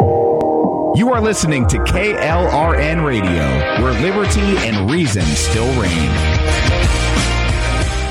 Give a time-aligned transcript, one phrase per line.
[0.00, 6.69] You are listening to KLRN Radio, where liberty and reason still reign.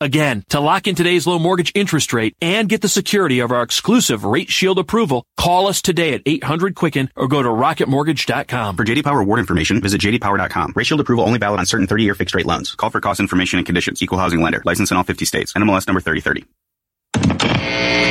[0.00, 3.62] Again, to lock in today's low mortgage interest rate and get the security of our
[3.62, 8.76] exclusive Rate Shield approval, call us today at 800 Quicken or go to rocketmortgage.com.
[8.76, 10.74] For JD Power award information, visit jdpower.com.
[10.76, 12.76] Rate Shield approval only valid on certain 30-year fixed rate loans.
[12.76, 14.00] Call for cost information and conditions.
[14.00, 14.62] Equal housing lender.
[14.64, 15.52] License in all 50 states.
[15.54, 16.46] NMLS number 3030.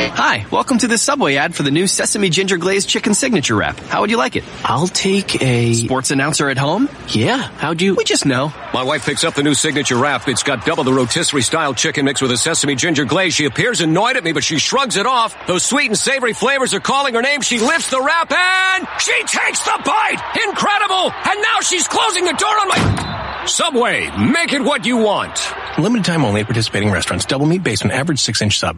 [0.10, 3.80] Hi, welcome to this Subway ad for the new Sesame Ginger Glazed Chicken Signature Wrap.
[3.80, 4.44] How would you like it?
[4.64, 6.90] I'll take a Sports announcer at home?
[7.10, 7.96] Yeah, how'd you?
[7.96, 8.52] We just know.
[8.74, 10.28] My wife picks up the new signature wrap.
[10.28, 13.34] It's got double the rotisserie style chicken mixed with a sesame ginger glaze.
[13.34, 15.36] She appears annoyed at me, but she shrugs it off.
[15.48, 17.42] Those sweet and savory flavors are calling her name.
[17.42, 20.22] She lifts the wrap and she takes the bite!
[20.48, 21.12] Incredible!
[21.12, 23.44] And now she's closing the door on my...
[23.46, 25.40] Subway, make it what you want.
[25.78, 27.26] Limited time only at participating restaurants.
[27.26, 28.78] Double meat based on average six inch sub.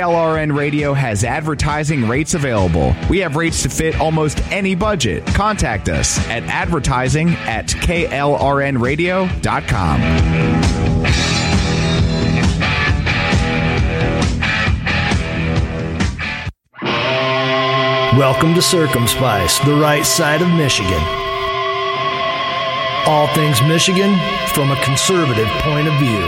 [0.00, 2.96] KLRN Radio has advertising rates available.
[3.10, 5.26] We have rates to fit almost any budget.
[5.26, 10.00] Contact us at advertising at klrnradio.com.
[18.18, 21.02] Welcome to Circumspice, the right side of Michigan.
[23.06, 24.18] All things Michigan
[24.54, 26.26] from a conservative point of view.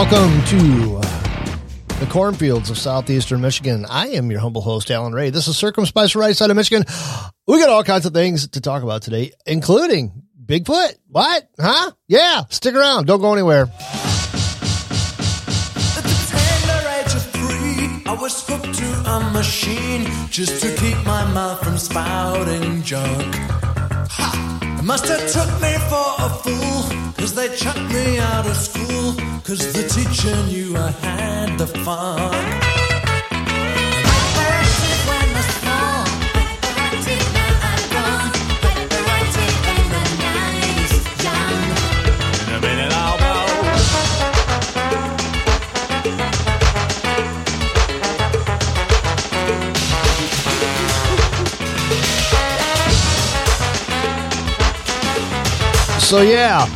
[0.00, 3.84] Welcome to uh, the cornfields of southeastern Michigan.
[3.86, 5.28] I am your humble host, Alan Ray.
[5.28, 6.86] This is Circumspice right side of Michigan.
[7.46, 10.94] We got all kinds of things to talk about today, including Bigfoot.
[11.08, 11.46] What?
[11.60, 11.90] Huh?
[12.08, 13.08] Yeah, stick around.
[13.08, 13.70] Don't go anywhere.
[18.06, 23.34] I was hooked to a machine just to keep my mouth from spouting junk.
[23.34, 24.49] Ha!
[24.90, 29.14] Must have took me for a fool, cause they chucked me out of school,
[29.44, 32.69] cause the teacher knew I had the fun.
[56.10, 56.66] So, yeah.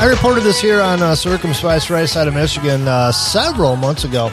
[0.00, 4.30] I reported this here on uh, Circumspice right side of Michigan uh, several months ago.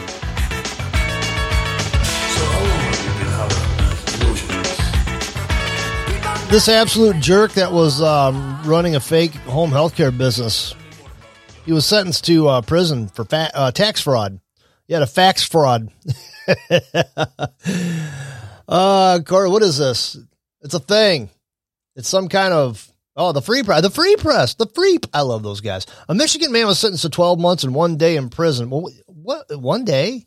[6.48, 10.74] This absolute jerk that was um, running a fake home healthcare business.
[11.66, 14.40] He was sentenced to uh, prison for fa- uh, tax fraud.
[14.88, 15.92] He had a fax fraud.
[18.66, 20.16] uh, Corey, what is this?
[20.62, 21.28] It's a thing.
[21.96, 24.98] It's some kind of Oh, the free press, the free press, the free.
[25.12, 25.86] I love those guys.
[26.08, 28.70] A Michigan man was sentenced to 12 months and one day in prison.
[28.70, 29.44] Well, what?
[29.60, 30.26] One day?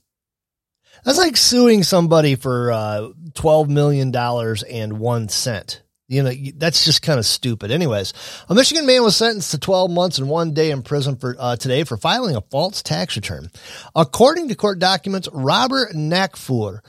[1.04, 5.82] That's like suing somebody for uh, 12 million dollars and one cent.
[6.08, 7.72] You know, that's just kind of stupid.
[7.72, 8.14] Anyways,
[8.48, 11.56] a Michigan man was sentenced to 12 months and one day in prison for uh,
[11.56, 13.50] today for filing a false tax return.
[13.96, 16.82] According to court documents, Robert Nakfur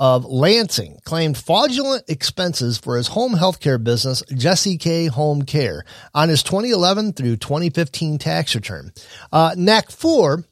[0.00, 6.30] of Lansing claimed fraudulent expenses for his home healthcare business, Jesse K Home Care, on
[6.30, 8.92] his 2011 through 2015 tax return.
[9.30, 9.54] Uh,
[9.90, 10.44] Four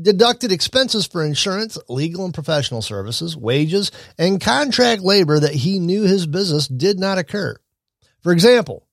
[0.00, 6.02] deducted expenses for insurance, legal and professional services, wages, and contract labor that he knew
[6.02, 7.54] his business did not occur.
[8.22, 8.87] For example,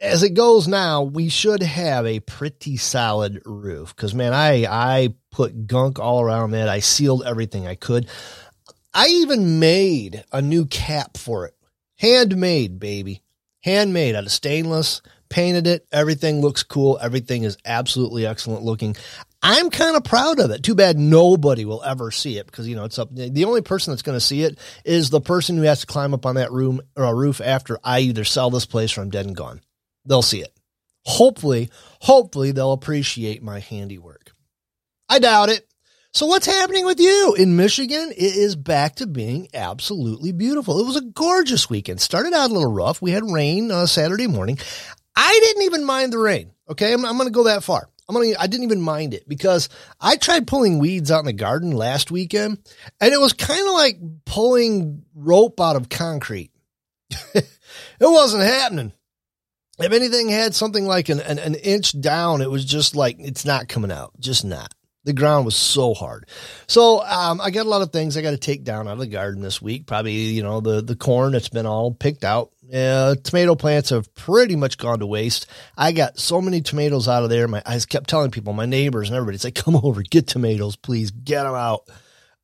[0.00, 5.14] as it goes now, we should have a pretty solid roof because man, I I
[5.30, 6.68] put gunk all around it.
[6.68, 8.08] I sealed everything I could.
[8.94, 11.54] I even made a new cap for it.
[11.98, 13.22] Handmade, baby.
[13.62, 15.86] Handmade out of stainless, painted it.
[15.92, 16.98] Everything looks cool.
[17.00, 18.96] Everything is absolutely excellent looking.
[19.42, 20.62] I'm kind of proud of it.
[20.62, 23.08] Too bad nobody will ever see it because, you know, it's up.
[23.12, 26.14] The only person that's going to see it is the person who has to climb
[26.14, 29.10] up on that room or a roof after I either sell this place or I'm
[29.10, 29.60] dead and gone.
[30.04, 30.52] They'll see it.
[31.04, 34.32] Hopefully, hopefully they'll appreciate my handiwork.
[35.08, 35.66] I doubt it.
[36.14, 38.12] So what's happening with you in Michigan?
[38.14, 40.78] It is back to being absolutely beautiful.
[40.78, 42.02] It was a gorgeous weekend.
[42.02, 43.00] Started out a little rough.
[43.00, 44.58] We had rain uh, Saturday morning.
[45.16, 46.52] I didn't even mind the rain.
[46.68, 46.92] Okay.
[46.92, 47.88] I'm, I'm going to go that far.
[48.06, 49.70] I'm to, I didn't even mind it because
[50.02, 52.58] I tried pulling weeds out in the garden last weekend
[53.00, 53.96] and it was kind of like
[54.26, 56.50] pulling rope out of concrete.
[57.10, 57.46] it
[58.00, 58.92] wasn't happening.
[59.78, 63.46] If anything had something like an, an, an inch down, it was just like, it's
[63.46, 64.74] not coming out, just not.
[65.04, 66.28] The ground was so hard.
[66.68, 68.98] So um, I got a lot of things I got to take down out of
[69.00, 69.86] the garden this week.
[69.86, 72.52] Probably, you know, the, the corn that's been all picked out.
[72.72, 75.46] Uh, tomato plants have pretty much gone to waste.
[75.76, 77.48] I got so many tomatoes out of there.
[77.48, 80.76] My I kept telling people, my neighbors and everybody, it's like, come over, get tomatoes,
[80.76, 81.82] please, get them out.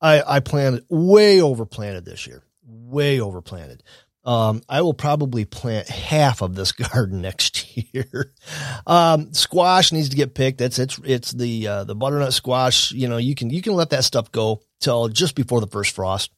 [0.01, 3.83] I, I planted way over planted this year, way over planted.
[4.25, 8.33] Um, I will probably plant half of this garden next year.
[8.87, 10.59] um, squash needs to get picked.
[10.59, 12.93] That's it's it's the uh, the butternut squash.
[12.93, 15.95] You know, you can you can let that stuff go till just before the first
[15.95, 16.31] frost,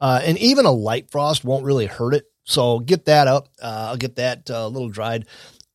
[0.00, 2.24] uh, and even a light frost won't really hurt it.
[2.44, 3.48] So get that up.
[3.62, 5.26] Uh, I'll get that uh, little dried.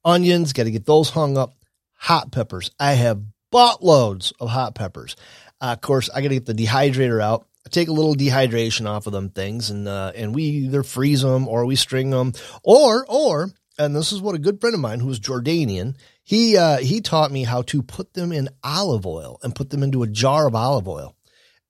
[0.04, 1.54] Onions, got to get those hung up.
[1.96, 2.70] Hot peppers.
[2.80, 5.16] I have buttloads of hot peppers.
[5.62, 7.48] Uh, of course, I got to get the dehydrator out.
[7.66, 11.22] I take a little dehydration off of them things and, uh, and we either freeze
[11.22, 14.80] them or we string them or, or, and this is what a good friend of
[14.80, 19.40] mine who's Jordanian, he, uh, he taught me how to put them in olive oil
[19.44, 21.16] and put them into a jar of olive oil.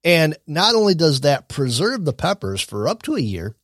[0.04, 3.56] And not only does that preserve the peppers for up to a year,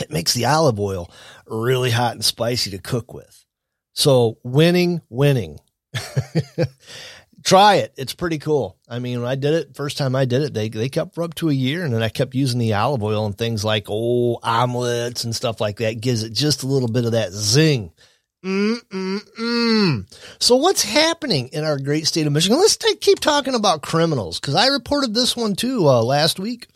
[0.00, 1.10] it makes the olive oil
[1.46, 3.44] really hot and spicy to cook with.
[3.92, 5.58] So winning, winning.
[7.44, 7.94] try it.
[7.96, 8.76] It's pretty cool.
[8.88, 11.22] I mean, when I did it, first time I did it, they, they kept for
[11.22, 13.86] up to a year and then I kept using the olive oil and things like,
[13.88, 17.92] oh, omelets and stuff like that gives it just a little bit of that zing.
[18.44, 20.16] Mm-mm-mm.
[20.38, 22.58] So what's happening in our great state of Michigan?
[22.58, 26.68] Let's take, keep talking about criminals because I reported this one too uh, last week.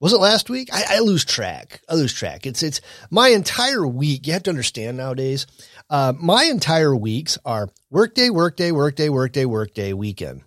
[0.00, 0.68] Was it last week?
[0.72, 1.80] I, I, lose track.
[1.88, 2.46] I lose track.
[2.46, 4.26] It's it's my entire week.
[4.26, 5.46] You have to understand nowadays.
[5.90, 10.42] Uh, my entire weeks are workday, workday, workday, workday, workday, weekend.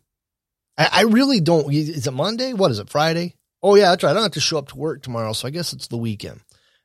[0.77, 1.71] I, I really don't.
[1.73, 2.53] Is it Monday?
[2.53, 2.89] What is it?
[2.89, 3.35] Friday?
[3.61, 4.11] Oh yeah, that's right.
[4.11, 6.41] I don't have to show up to work tomorrow, so I guess it's the weekend.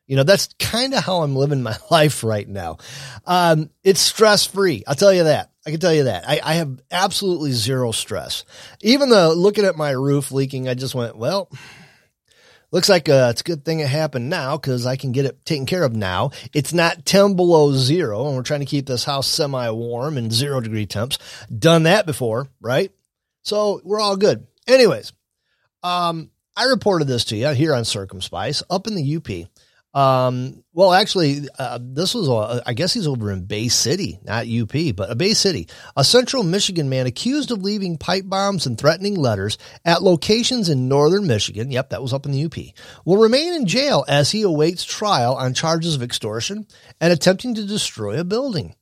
[0.07, 2.77] You know, that's kind of how I'm living my life right now.
[3.25, 4.83] Um, it's stress free.
[4.87, 5.51] I'll tell you that.
[5.65, 6.27] I can tell you that.
[6.27, 8.43] I, I have absolutely zero stress.
[8.81, 11.49] Even though looking at my roof leaking, I just went, well,
[12.73, 15.45] looks like uh, it's a good thing it happened now because I can get it
[15.45, 16.31] taken care of now.
[16.53, 20.33] It's not 10 below zero, and we're trying to keep this house semi warm and
[20.33, 21.19] zero degree temps.
[21.57, 22.91] Done that before, right?
[23.43, 24.47] So we're all good.
[24.67, 25.13] Anyways,
[25.83, 29.49] um, I reported this to you here on Circumspice up in the UP.
[29.93, 34.47] Um, well, actually, uh, this was, a, I guess he's over in Bay City, not
[34.47, 35.67] UP, but a Bay City.
[35.95, 40.87] A central Michigan man accused of leaving pipe bombs and threatening letters at locations in
[40.87, 41.69] northern Michigan.
[41.69, 42.55] Yep, that was up in the UP.
[43.05, 46.65] Will remain in jail as he awaits trial on charges of extortion
[46.99, 48.73] and attempting to destroy a building.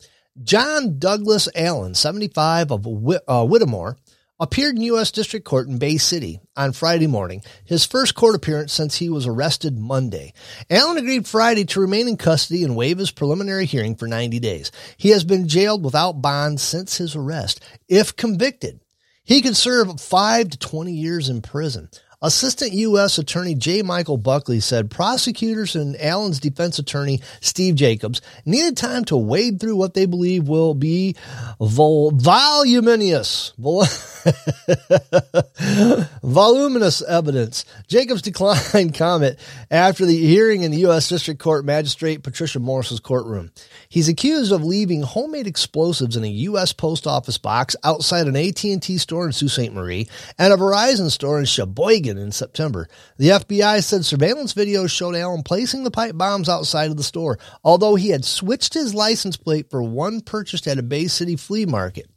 [0.42, 3.98] John Douglas Allen, 75 of Whit- uh, Whittemore,
[4.42, 5.12] appeared in U.S.
[5.12, 9.28] District Court in Bay City on Friday morning, his first court appearance since he was
[9.28, 10.34] arrested Monday.
[10.68, 14.72] Allen agreed Friday to remain in custody and waive his preliminary hearing for 90 days.
[14.98, 17.64] He has been jailed without bond since his arrest.
[17.88, 18.80] If convicted,
[19.24, 21.90] he could serve 5 to 20 years in prison.
[22.24, 23.18] Assistant U.S.
[23.18, 23.82] Attorney J.
[23.82, 29.76] Michael Buckley said prosecutors and Allen's defense attorney Steve Jacobs needed time to wade through
[29.76, 31.16] what they believe will be
[31.60, 33.86] vol- voluminous, vol-
[36.24, 37.66] voluminous evidence.
[37.88, 39.40] Jacobs declined comment
[39.72, 41.10] after the hearing in the U.S.
[41.10, 43.52] District Court Magistrate Patricia Morris's courtroom.
[43.90, 46.72] He's accused of leaving homemade explosives in a U.S.
[46.72, 49.72] post office box outside an AT&T store in Sault Ste.
[49.74, 52.88] Marie and a Verizon store in Cheboygan in September.
[53.18, 57.40] The FBI said surveillance videos showed Allen placing the pipe bombs outside of the store,
[57.64, 61.66] although he had switched his license plate for one purchased at a Bay City flea
[61.66, 62.10] market.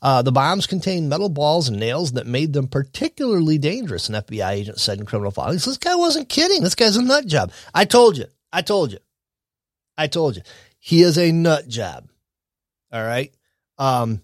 [0.00, 4.50] Uh, the bombs contained metal balls and nails that made them particularly dangerous, an FBI
[4.50, 5.64] agent said in criminal filings.
[5.64, 6.62] This guy wasn't kidding.
[6.62, 7.52] This guy's a nut job.
[7.74, 8.26] I told you.
[8.52, 8.98] I told you.
[9.96, 10.42] I told you.
[10.78, 12.08] He is a nut job.
[12.92, 13.32] All right.
[13.78, 14.22] Um,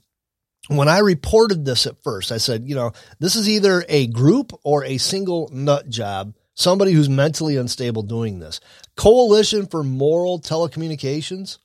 [0.77, 4.53] when I reported this at first, I said, you know, this is either a group
[4.65, 8.61] or a single nut job, somebody who's mentally unstable doing this.
[8.97, 11.59] Coalition for Moral Telecommunications.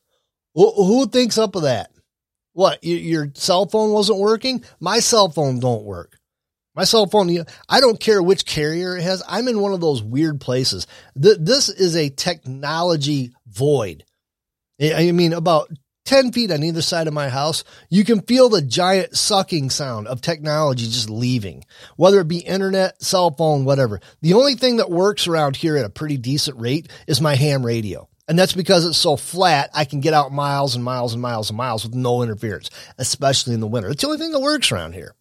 [0.56, 1.92] Who, thinks up of that?
[2.54, 4.64] What, your cell phone wasn't working?
[4.80, 6.20] My cell phone don't work.
[6.76, 9.24] My cell phone, I don't care which carrier it has.
[9.28, 10.88] I'm in one of those weird places.
[11.16, 14.06] This is a technology void.
[14.82, 15.70] I mean, about
[16.06, 20.08] 10 feet on either side of my house, you can feel the giant sucking sound
[20.08, 21.64] of technology just leaving,
[21.96, 24.00] whether it be internet, cell phone, whatever.
[24.22, 27.66] The only thing that works around here at a pretty decent rate is my ham
[27.66, 28.08] radio.
[28.28, 31.50] And that's because it's so flat, I can get out miles and miles and miles
[31.50, 33.90] and miles with no interference, especially in the winter.
[33.90, 35.14] It's the only thing that works around here.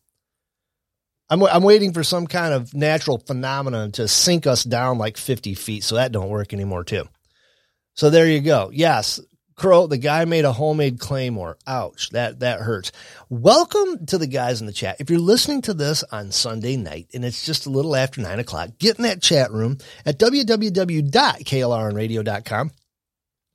[1.28, 5.54] I'm, I'm waiting for some kind of natural phenomenon to sink us down like 50
[5.54, 7.08] feet, so that don't work anymore too.
[7.94, 8.70] So there you go.
[8.72, 9.18] Yes,
[9.54, 11.58] Crow, the guy made a homemade claymore.
[11.66, 12.90] Ouch, that that hurts.
[13.28, 14.96] Welcome to the guys in the chat.
[14.98, 18.38] If you're listening to this on Sunday night and it's just a little after nine
[18.38, 22.70] o'clock, get in that chat room at www.klrnradio.com.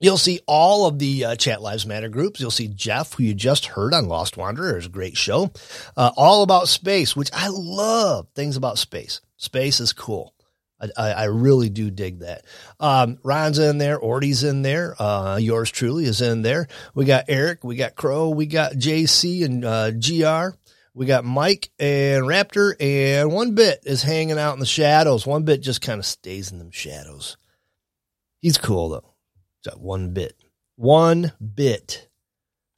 [0.00, 2.40] You'll see all of the uh, Chat Lives Matter groups.
[2.40, 4.76] You'll see Jeff, who you just heard on Lost Wanderer.
[4.76, 5.50] It's a great show.
[5.96, 9.20] Uh, all about space, which I love things about space.
[9.38, 10.34] Space is cool.
[10.80, 12.44] I, I, really do dig that.
[12.78, 13.98] Um, Ron's in there.
[13.98, 14.94] Orty's in there.
[15.00, 16.68] Uh, yours truly is in there.
[16.94, 17.64] We got Eric.
[17.64, 18.28] We got Crow.
[18.28, 20.56] We got JC and uh, GR.
[20.94, 22.74] We got Mike and Raptor.
[22.80, 25.26] And one bit is hanging out in the shadows.
[25.26, 27.36] One bit just kind of stays in them shadows.
[28.40, 29.14] He's cool though.
[29.64, 30.36] Got one bit.
[30.76, 32.08] One bit.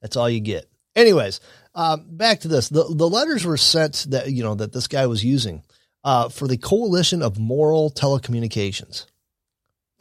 [0.01, 0.71] That's all you get.
[0.97, 1.41] Anyways,
[1.75, 2.69] um, back to this.
[2.69, 5.63] The the letters were sent that you know that this guy was using
[6.05, 9.07] uh, for the Coalition of Moral Telecommunications.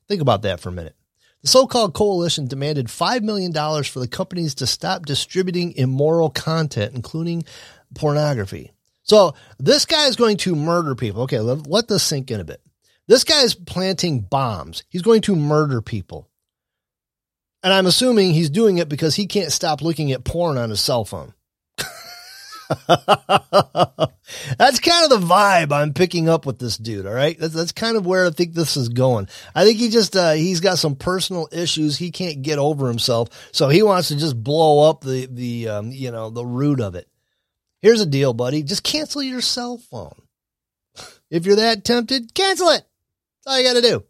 [0.08, 0.96] Think about that for a minute.
[1.42, 3.54] The so called coalition demanded $5 million
[3.84, 7.46] for the companies to stop distributing immoral content, including
[7.96, 8.72] pornography.
[9.04, 11.24] So this guy is going to murder people.
[11.24, 12.62] Okay, let, let this sink in a bit.
[13.08, 14.84] This guy is planting bombs.
[14.90, 16.30] He's going to murder people.
[17.64, 20.80] And I'm assuming he's doing it because he can't stop looking at porn on his
[20.80, 21.34] cell phone.
[24.58, 27.08] that's kind of the vibe I'm picking up with this dude.
[27.08, 27.38] All right.
[27.40, 29.28] That's, that's kind of where I think this is going.
[29.56, 31.98] I think he just, uh, he's got some personal issues.
[31.98, 33.30] He can't get over himself.
[33.52, 36.96] So he wants to just blow up the, the, um, you know, the root of
[36.96, 37.08] it.
[37.82, 38.62] Here's a deal, buddy.
[38.62, 40.22] Just cancel your cell phone.
[41.32, 42.84] If you're that tempted, cancel it.
[43.46, 44.04] That's all you got to do.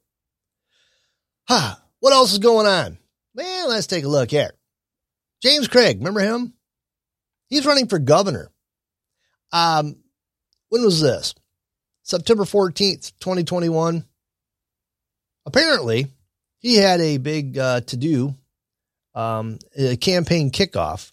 [1.48, 1.76] Huh.
[2.02, 2.98] What else is going on?
[3.36, 4.52] Man, let's take a look here.
[5.44, 6.54] James Craig, remember him?
[7.50, 8.52] He's running for governor.
[9.52, 9.98] Um,
[10.70, 11.34] when was this?
[12.04, 14.06] September 14th, 2021.
[15.46, 16.08] Apparently,
[16.60, 18.36] he had a big uh, to do
[19.16, 21.12] um, a campaign kickoff.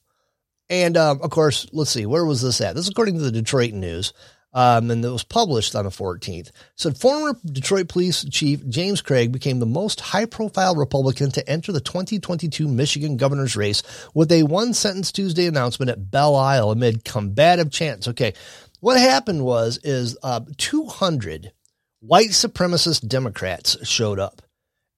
[0.69, 2.75] And um, of course, let's see, where was this at?
[2.75, 4.13] This is according to the Detroit News
[4.57, 9.31] um, and it was published on the 14th, said former Detroit Police Chief James Craig
[9.31, 13.83] became the most high profile Republican to enter the 2022 Michigan governor's race
[14.15, 18.09] with a one sentence Tuesday announcement at Belle Isle amid combative chants.
[18.09, 18.33] Okay.
[18.81, 21.53] What happened was, is uh, 200
[22.01, 24.41] white supremacist Democrats showed up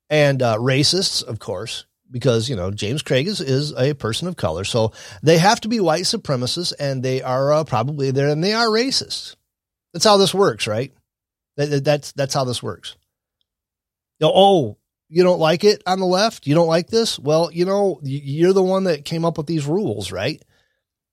[0.08, 4.36] and uh, racists, of course, because you know James Craig is, is a person of
[4.36, 8.44] color, so they have to be white supremacists, and they are uh, probably there, and
[8.44, 9.34] they are racist.
[9.92, 10.92] That's how this works, right?
[11.56, 12.96] That, that's that's how this works.
[14.22, 14.76] oh,
[15.08, 16.46] you don't like it on the left?
[16.46, 17.18] You don't like this?
[17.18, 20.42] Well, you know, you're the one that came up with these rules, right?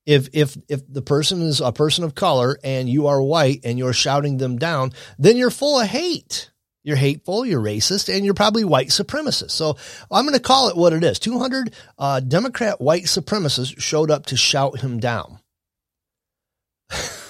[0.04, 3.78] If if if the person is a person of color and you are white and
[3.78, 6.50] you're shouting them down, then you're full of hate.
[6.84, 9.50] You're hateful, you're racist, and you're probably white supremacist.
[9.50, 9.76] So
[10.08, 11.18] I'm going to call it what it is.
[11.18, 15.40] 200 uh, Democrat white supremacists showed up to shout him down.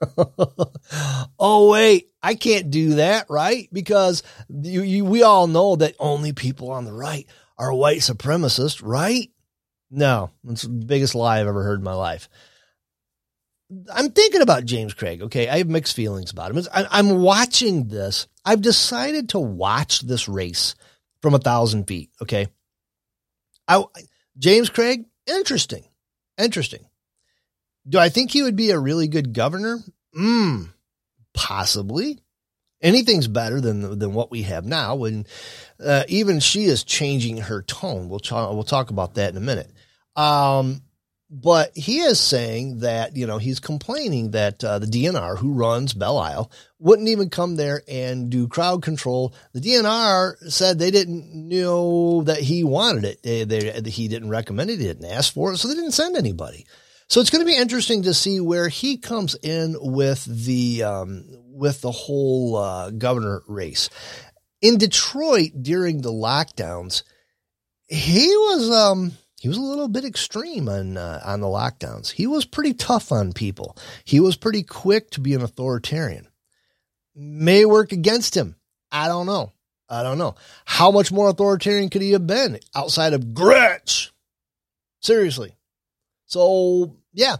[1.38, 3.68] oh wait, I can't do that, right?
[3.72, 7.26] Because you, you, we all know that only people on the right
[7.56, 9.30] are white supremacists, right?
[9.90, 12.28] No, it's the biggest lie I've ever heard in my life.
[13.92, 15.22] I'm thinking about James Craig.
[15.22, 16.64] Okay, I have mixed feelings about him.
[16.72, 18.26] I'm watching this.
[18.44, 20.74] I've decided to watch this race
[21.20, 22.10] from a thousand feet.
[22.22, 22.48] Okay,
[23.66, 23.84] I
[24.38, 25.84] James Craig, interesting,
[26.38, 26.86] interesting.
[27.88, 29.78] Do I think he would be a really good governor?
[30.14, 30.64] Hmm,
[31.34, 32.18] possibly.
[32.80, 34.94] Anything's better than than what we have now.
[34.94, 35.26] When
[35.84, 38.08] uh, even she is changing her tone.
[38.08, 38.52] We'll talk.
[38.52, 39.70] We'll talk about that in a minute.
[40.14, 40.82] Um,
[41.30, 45.92] but he is saying that you know he's complaining that uh, the DNR who runs
[45.92, 49.34] Belle Isle wouldn't even come there and do crowd control.
[49.52, 53.22] The DNR said they didn't know that he wanted it.
[53.22, 54.78] They, they, he didn't recommend it.
[54.78, 56.66] He didn't ask for it, so they didn't send anybody.
[57.08, 61.24] So it's going to be interesting to see where he comes in with the um,
[61.50, 63.88] with the whole uh, governor race
[64.60, 67.02] in Detroit during the lockdowns.
[67.86, 72.10] He was um, he was a little bit extreme on uh, on the lockdowns.
[72.10, 73.76] He was pretty tough on people.
[74.04, 76.28] He was pretty quick to be an authoritarian.
[77.14, 78.56] May work against him.
[78.92, 79.52] I don't know.
[79.88, 80.34] I don't know.
[80.66, 84.12] How much more authoritarian could he have been outside of Gretch?
[85.00, 85.54] Seriously.
[86.28, 87.36] So yeah,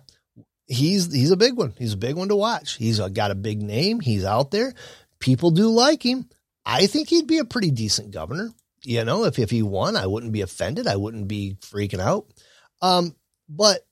[0.67, 1.75] he's he's a big one.
[1.79, 2.77] He's a big one to watch.
[2.77, 4.01] He's got a big name.
[4.01, 4.75] He's out there.
[5.21, 6.29] People do like him.
[6.65, 8.51] I think he'd be a pretty decent governor.
[8.83, 10.87] You know, if if he won, I wouldn't be offended.
[10.87, 12.27] I wouldn't be freaking out.
[12.81, 13.15] Um,
[13.49, 13.87] but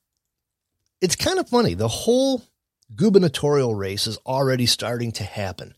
[1.01, 1.75] it's kind of funny.
[1.75, 2.43] The whole
[2.95, 5.75] gubernatorial race is already starting to happen,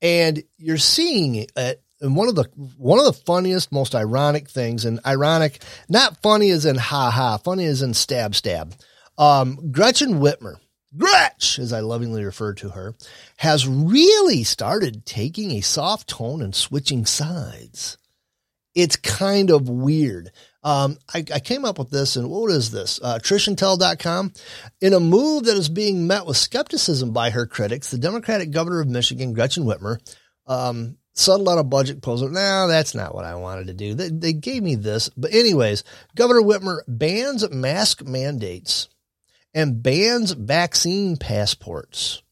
[0.00, 1.81] and you're seeing it.
[2.02, 2.44] And one of the
[2.76, 7.38] one of the funniest, most ironic things, and ironic, not funny as in ha ha,
[7.38, 8.74] funny as in stab stab
[9.18, 10.56] um, Gretchen Whitmer,
[10.96, 12.94] Gretch, as I lovingly refer to her,
[13.36, 17.98] has really started taking a soft tone and switching sides.
[18.74, 20.30] It's kind of weird.
[20.64, 23.00] Um, I, I, came up with this, and what is this?
[23.02, 24.32] Uh, TrishIntel.com.
[24.80, 28.80] In a move that is being met with skepticism by her critics, the Democratic governor
[28.80, 29.98] of Michigan, Gretchen Whitmer,
[30.46, 32.28] um, settled on a budget proposal.
[32.28, 33.94] No, that's not what I wanted to do.
[33.94, 35.08] They, they gave me this.
[35.16, 38.88] But, anyways, Governor Whitmer bans mask mandates
[39.54, 42.22] and bans vaccine passports.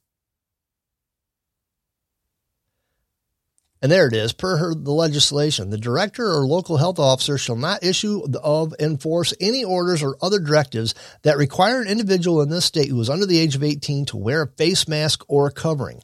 [3.82, 4.34] And there it is.
[4.34, 9.32] Per her, the legislation, the director or local health officer shall not issue of enforce
[9.40, 13.24] any orders or other directives that require an individual in this state who is under
[13.24, 16.02] the age of 18 to wear a face mask or a covering.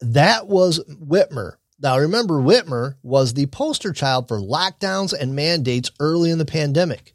[0.00, 1.54] That was Whitmer.
[1.80, 7.14] Now remember, Whitmer was the poster child for lockdowns and mandates early in the pandemic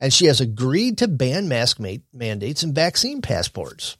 [0.00, 3.96] and she has agreed to ban mask ma- mandates and vaccine passports.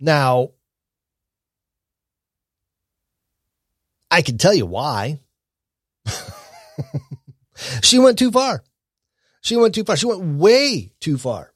[0.00, 0.50] Now,
[4.10, 5.20] I can tell you why.
[7.82, 8.64] she went too far.
[9.42, 9.96] She went too far.
[9.96, 11.52] She went way too far.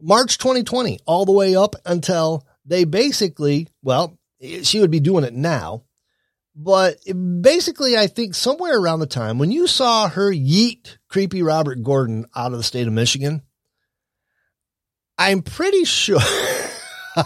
[0.00, 5.34] March 2020, all the way up until they basically, well, she would be doing it
[5.34, 5.84] now.
[6.56, 6.98] But
[7.40, 12.26] basically, I think somewhere around the time when you saw her yeet creepy Robert Gordon
[12.34, 13.42] out of the state of Michigan,
[15.18, 16.20] I'm pretty sure.
[17.14, 17.20] GR,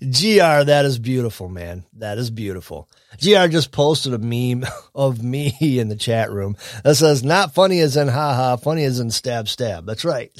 [0.00, 1.84] that is beautiful, man.
[1.94, 2.88] That is beautiful.
[3.22, 7.80] GR just posted a meme of me in the chat room that says, not funny
[7.80, 9.86] as in haha, funny as in stab stab.
[9.86, 10.30] That's right.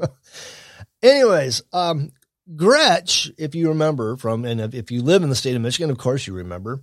[1.02, 2.10] Anyways, um,
[2.56, 5.98] Gretch, if you remember from, and if you live in the state of Michigan, of
[5.98, 6.82] course you remember,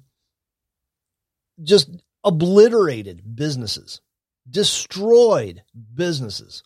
[1.63, 1.89] just
[2.23, 4.01] obliterated businesses,
[4.49, 6.63] destroyed businesses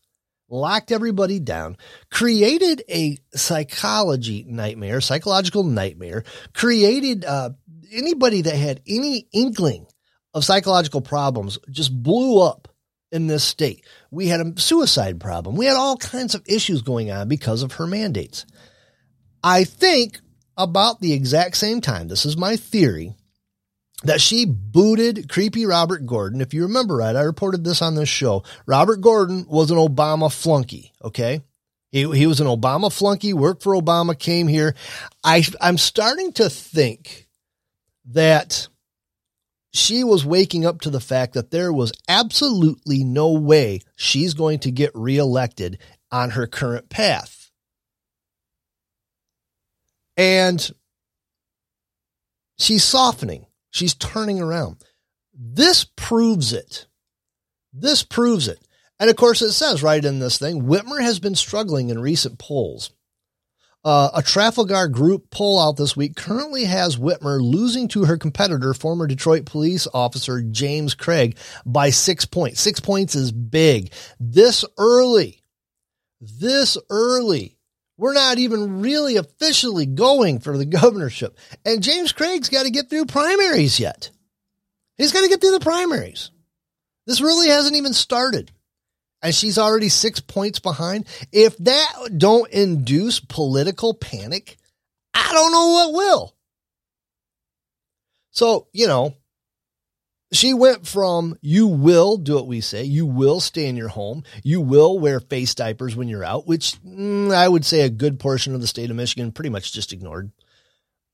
[0.50, 1.78] locked everybody down,
[2.10, 7.52] created a psychology nightmare, psychological nightmare, created uh,
[7.92, 9.86] anybody that had any inkling
[10.34, 12.68] of psychological problems just blew up
[13.12, 13.86] in this state.
[14.12, 15.56] We had a suicide problem.
[15.56, 18.46] We had all kinds of issues going on because of her mandates.
[19.44, 20.20] I think
[20.58, 23.16] about the exact same time, this is my theory,
[24.04, 26.42] that she booted creepy Robert Gordon.
[26.42, 28.44] If you remember right, I reported this on this show.
[28.66, 30.94] Robert Gordon was an Obama flunky.
[31.04, 31.42] Okay.
[31.92, 34.76] He, he was an Obama flunky, worked for Obama, came here.
[35.24, 37.28] I, I'm starting to think
[38.12, 38.68] that
[39.74, 44.60] she was waking up to the fact that there was absolutely no way she's going
[44.60, 45.80] to get reelected
[46.12, 47.39] on her current path.
[50.20, 50.72] And
[52.58, 53.46] she's softening.
[53.72, 54.84] She's turning around.
[55.34, 56.88] This proves it.
[57.72, 58.60] This proves it.
[59.00, 62.38] And of course, it says right in this thing Whitmer has been struggling in recent
[62.38, 62.92] polls.
[63.86, 68.74] Uh, a Trafalgar group poll out this week currently has Whitmer losing to her competitor,
[68.74, 72.60] former Detroit police officer James Craig, by six points.
[72.60, 73.94] Six points is big.
[74.20, 75.44] This early,
[76.20, 77.59] this early,
[78.00, 81.38] we're not even really officially going for the governorship.
[81.66, 84.10] And James Craig's got to get through primaries yet.
[84.98, 86.32] He's got to get through the primaries.
[87.06, 88.52] This really hasn't even started.
[89.22, 91.08] And she's already six points behind.
[91.34, 94.56] If that don't induce political panic,
[95.14, 96.36] I don't know what will.
[98.32, 99.18] So, you know,
[100.32, 104.24] she went from you will do what we say, you will stay in your home,
[104.44, 108.20] you will wear face diapers when you're out, which mm, I would say a good
[108.20, 110.32] portion of the state of Michigan pretty much just ignored.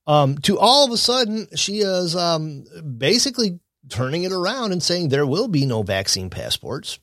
[0.06, 2.64] Um, to all of a sudden, she is um,
[2.98, 6.98] basically turning it around and saying there will be no vaccine passports.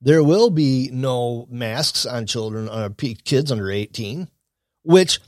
[0.00, 2.90] There will be no masks on children, uh,
[3.24, 4.28] kids under 18,
[4.82, 5.20] which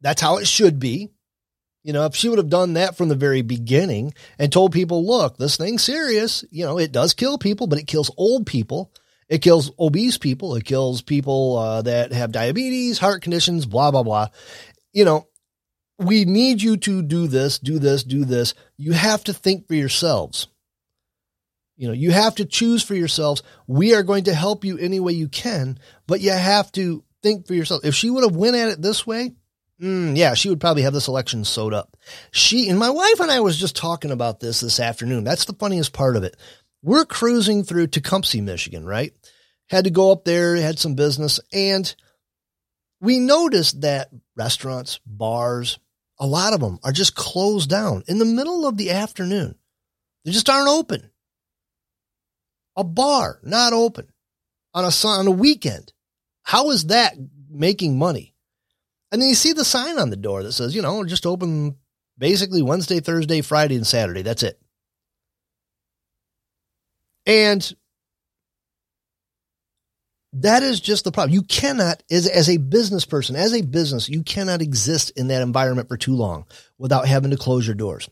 [0.00, 1.10] that's how it should be.
[1.88, 5.06] You know, if she would have done that from the very beginning and told people,
[5.06, 8.92] look, this thing's serious, you know, it does kill people, but it kills old people.
[9.30, 10.54] It kills obese people.
[10.56, 14.26] It kills people uh, that have diabetes, heart conditions, blah, blah, blah.
[14.92, 15.28] You know,
[15.98, 18.52] we need you to do this, do this, do this.
[18.76, 20.48] You have to think for yourselves.
[21.78, 23.42] You know, you have to choose for yourselves.
[23.66, 27.46] We are going to help you any way you can, but you have to think
[27.46, 27.82] for yourself.
[27.82, 29.32] If she would have went at it this way,
[29.80, 31.96] Mm, yeah, she would probably have this election sewed up.
[32.32, 35.24] She and my wife and I was just talking about this this afternoon.
[35.24, 36.36] That's the funniest part of it.
[36.82, 39.12] We're cruising through Tecumseh, Michigan, right?
[39.70, 41.94] Had to go up there, had some business, and
[43.00, 45.78] we noticed that restaurants, bars,
[46.18, 49.54] a lot of them are just closed down in the middle of the afternoon.
[50.24, 51.10] They just aren't open.
[52.76, 54.08] A bar not open
[54.74, 55.92] on a on a weekend.
[56.42, 57.14] How is that
[57.50, 58.34] making money?
[59.10, 61.76] And then you see the sign on the door that says, you know, just open
[62.18, 64.22] basically Wednesday, Thursday, Friday, and Saturday.
[64.22, 64.60] That's it.
[67.26, 67.74] And
[70.34, 71.34] that is just the problem.
[71.34, 75.42] You cannot, as, as a business person, as a business, you cannot exist in that
[75.42, 78.08] environment for too long without having to close your doors.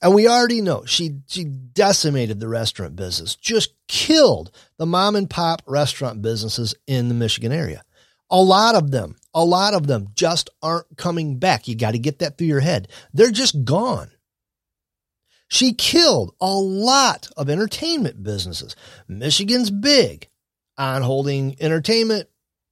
[0.00, 5.28] And we already know she, she decimated the restaurant business, just killed the mom and
[5.28, 7.82] pop restaurant businesses in the Michigan area.
[8.32, 11.68] A lot of them, a lot of them just aren't coming back.
[11.68, 12.88] You got to get that through your head.
[13.12, 14.10] They're just gone.
[15.48, 18.74] She killed a lot of entertainment businesses.
[19.06, 20.30] Michigan's big
[20.78, 22.26] on holding entertainment,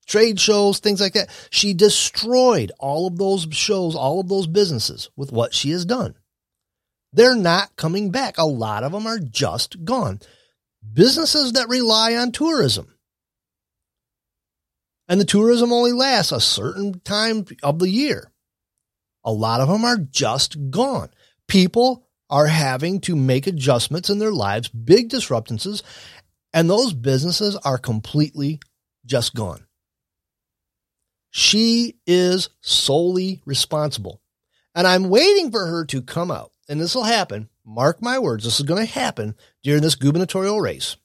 [0.06, 1.28] trade shows, things like that.
[1.50, 6.14] She destroyed all of those shows, all of those businesses with what she has done.
[7.12, 8.38] They're not coming back.
[8.38, 10.20] A lot of them are just gone.
[10.94, 12.94] Businesses that rely on tourism
[15.10, 18.30] and the tourism only lasts a certain time of the year.
[19.24, 21.10] A lot of them are just gone.
[21.48, 25.82] People are having to make adjustments in their lives, big disruptances,
[26.54, 28.60] and those businesses are completely
[29.04, 29.66] just gone.
[31.30, 34.22] She is solely responsible.
[34.76, 36.52] And I'm waiting for her to come out.
[36.68, 37.48] And this will happen.
[37.64, 38.44] Mark my words.
[38.44, 40.96] This is going to happen during this gubernatorial race.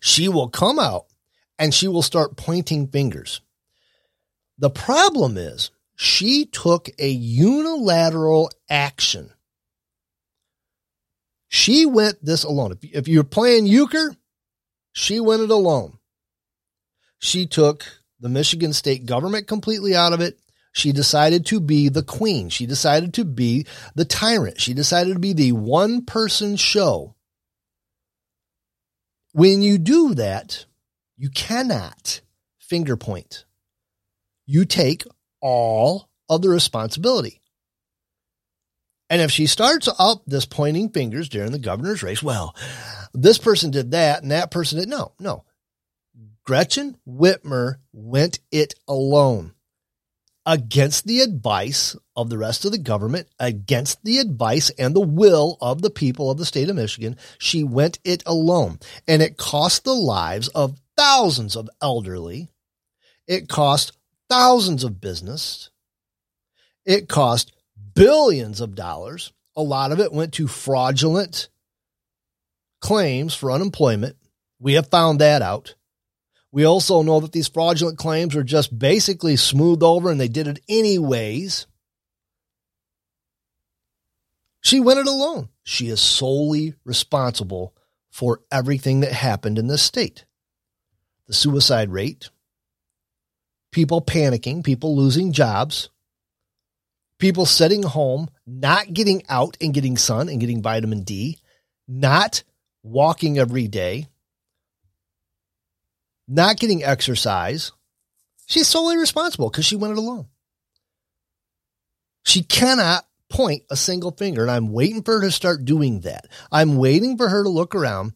[0.00, 1.06] She will come out
[1.58, 3.40] and she will start pointing fingers.
[4.58, 9.30] The problem is she took a unilateral action.
[11.48, 12.76] She went this alone.
[12.82, 14.16] If, you're playing euchre,
[14.92, 15.98] she went it alone.
[17.18, 17.84] She took
[18.20, 20.38] the Michigan state government completely out of it.
[20.72, 22.48] She decided to be the queen.
[22.48, 24.60] She decided to be the tyrant.
[24.60, 27.14] She decided to be the one person show.
[29.32, 30.64] When you do that,
[31.16, 32.20] you cannot
[32.58, 33.44] finger point.
[34.46, 35.04] You take
[35.40, 37.40] all of the responsibility.
[39.10, 42.56] And if she starts up this pointing fingers during the governor's race, well,
[43.12, 44.88] this person did that and that person did.
[44.88, 45.44] No, no.
[46.44, 49.54] Gretchen Whitmer went it alone
[50.46, 55.56] against the advice of the rest of the government, against the advice and the will
[55.60, 57.16] of the people of the state of Michigan.
[57.38, 62.50] She went it alone and it cost the lives of thousands of elderly.
[63.26, 63.92] It cost
[64.28, 65.70] thousands of business.
[66.84, 67.52] It cost
[67.94, 69.32] billions of dollars.
[69.56, 71.48] A lot of it went to fraudulent
[72.80, 74.16] claims for unemployment.
[74.58, 75.74] We have found that out.
[76.52, 80.46] We also know that these fraudulent claims were just basically smoothed over and they did
[80.46, 81.66] it anyways.
[84.60, 85.48] She went it alone.
[85.62, 87.74] She is solely responsible
[88.10, 90.24] for everything that happened in this state.
[91.26, 92.28] The suicide rate,
[93.72, 95.88] people panicking, people losing jobs,
[97.18, 101.38] people sitting home, not getting out and getting sun and getting vitamin D,
[101.88, 102.42] not
[102.82, 104.06] walking every day,
[106.28, 107.72] not getting exercise.
[108.46, 110.26] She's solely responsible because she went it alone.
[112.24, 116.26] She cannot point a single finger, and I'm waiting for her to start doing that.
[116.52, 118.12] I'm waiting for her to look around.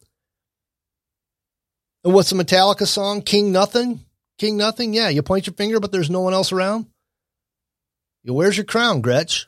[2.03, 3.21] And what's the Metallica song?
[3.21, 4.05] King Nothing?
[4.37, 4.93] King Nothing?
[4.93, 6.85] Yeah, you point your finger, but there's no one else around.
[8.23, 9.47] You, Where's your crown, Gretch?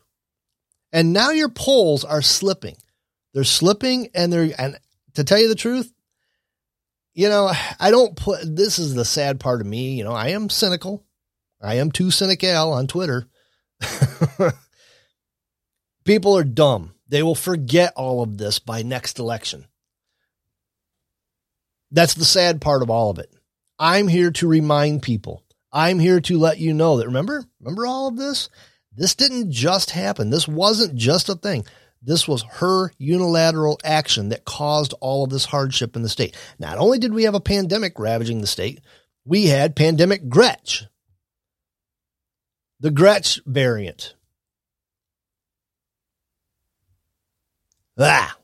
[0.91, 2.75] And now your polls are slipping.
[3.33, 4.77] They're slipping and they're, and
[5.13, 5.93] to tell you the truth,
[7.13, 9.93] you know, I don't put, this is the sad part of me.
[9.93, 11.05] You know, I am cynical.
[11.61, 13.27] I am too cynical on Twitter.
[16.03, 16.93] People are dumb.
[17.07, 19.65] They will forget all of this by next election.
[21.91, 23.31] That's the sad part of all of it.
[23.77, 25.43] I'm here to remind people.
[25.73, 28.49] I'm here to let you know that remember, remember all of this?
[28.93, 30.29] This didn't just happen.
[30.29, 31.65] This wasn't just a thing.
[32.01, 36.35] This was her unilateral action that caused all of this hardship in the state.
[36.59, 38.81] Not only did we have a pandemic ravaging the state,
[39.23, 40.85] we had pandemic Gretch,
[42.79, 44.15] the Gretch variant.
[47.99, 48.35] Ah,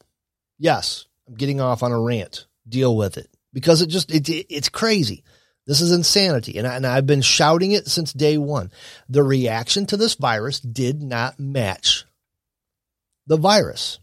[0.60, 2.46] yes, I'm getting off on a rant.
[2.70, 5.24] Deal with it because it just it, it it's crazy.
[5.66, 6.60] This is insanity.
[6.60, 8.72] And, I, and I've been shouting it since day one.
[9.10, 12.06] The reaction to this virus did not match
[13.26, 13.98] the virus.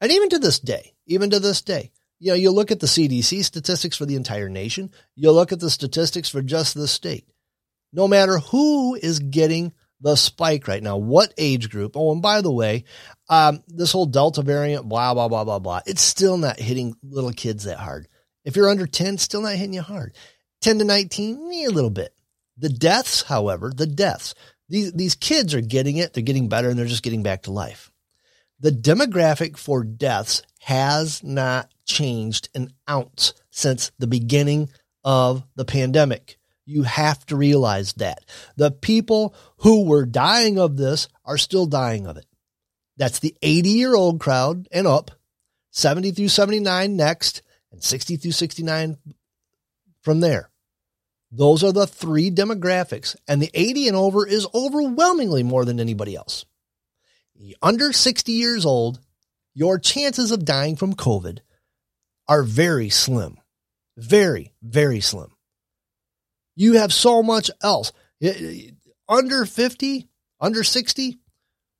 [0.00, 2.88] And even to this day, even to this day, you know, you look at the
[2.88, 7.28] CDC statistics for the entire nation, you look at the statistics for just the state.
[7.92, 9.72] No matter who is getting
[10.02, 11.96] the spike right now, what age group.
[11.96, 12.84] Oh, and by the way,
[13.28, 17.32] um, this whole Delta variant, blah, blah, blah, blah, blah, it's still not hitting little
[17.32, 18.08] kids that hard.
[18.44, 20.16] If you're under 10, still not hitting you hard.
[20.62, 22.14] 10 to 19, a little bit.
[22.58, 24.34] The deaths, however, the deaths,
[24.68, 26.12] these, these kids are getting it.
[26.12, 27.90] They're getting better and they're just getting back to life.
[28.60, 34.70] The demographic for deaths has not changed an ounce since the beginning
[35.04, 36.38] of the pandemic.
[36.64, 38.24] You have to realize that
[38.56, 42.26] the people who were dying of this are still dying of it.
[42.96, 45.10] That's the 80 year old crowd and up,
[45.70, 48.96] 70 through 79 next, and 60 through 69
[50.02, 50.50] from there.
[51.30, 56.14] Those are the three demographics, and the 80 and over is overwhelmingly more than anybody
[56.14, 56.44] else.
[57.62, 59.00] Under 60 years old,
[59.54, 61.38] your chances of dying from COVID
[62.28, 63.38] are very slim.
[63.96, 65.32] Very, very slim.
[66.54, 67.92] You have so much else.
[69.08, 70.08] Under 50,
[70.40, 71.18] under 60,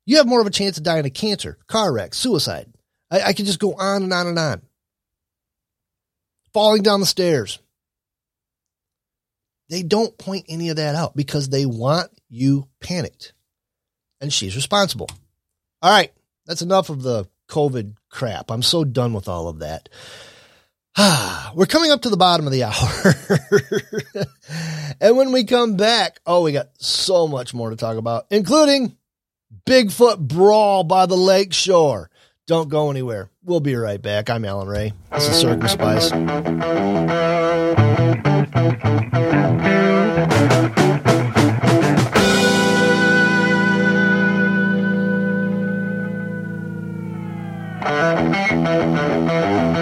[0.07, 2.73] you have more of a chance of dying of cancer, car wreck, suicide.
[3.11, 4.63] I, I can just go on and on and on
[6.53, 7.59] falling down the stairs.
[9.69, 13.33] They don't point any of that out because they want you panicked.
[14.21, 15.09] And she's responsible.
[15.81, 16.13] All right.
[16.47, 18.51] That's enough of the COVID crap.
[18.51, 19.89] I'm so done with all of that.
[21.55, 23.15] We're coming up to the bottom of the hour.
[25.01, 28.97] and when we come back, oh, we got so much more to talk about, including
[29.65, 32.11] Bigfoot brawl by the lake shore.
[32.47, 33.31] Don't go anywhere.
[33.45, 34.29] We'll be right back.
[34.29, 34.93] I'm Alan Ray.
[35.13, 36.13] This is Circumspice.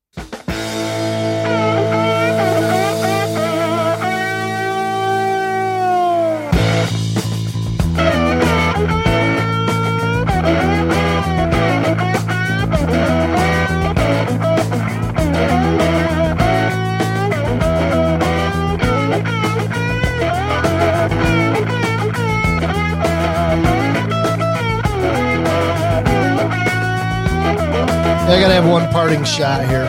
[28.71, 29.85] One parting shot here.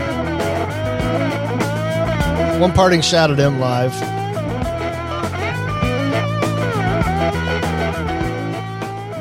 [2.58, 3.92] One parting shot of them live.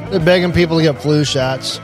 [0.09, 1.77] They're begging people to get flu shots.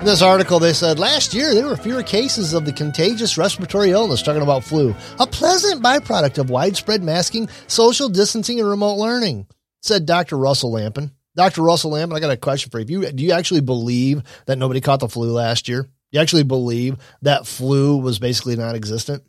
[0.00, 3.90] In this article, they said last year there were fewer cases of the contagious respiratory
[3.90, 9.46] illness, talking about flu, a pleasant byproduct of widespread masking, social distancing, and remote learning,
[9.80, 10.36] said Dr.
[10.36, 11.12] Russell Lampin.
[11.36, 11.62] Dr.
[11.62, 13.10] Russell Lamb, I got a question for you.
[13.10, 15.88] Do you actually believe that nobody caught the flu last year?
[16.12, 19.24] You actually believe that flu was basically non-existent?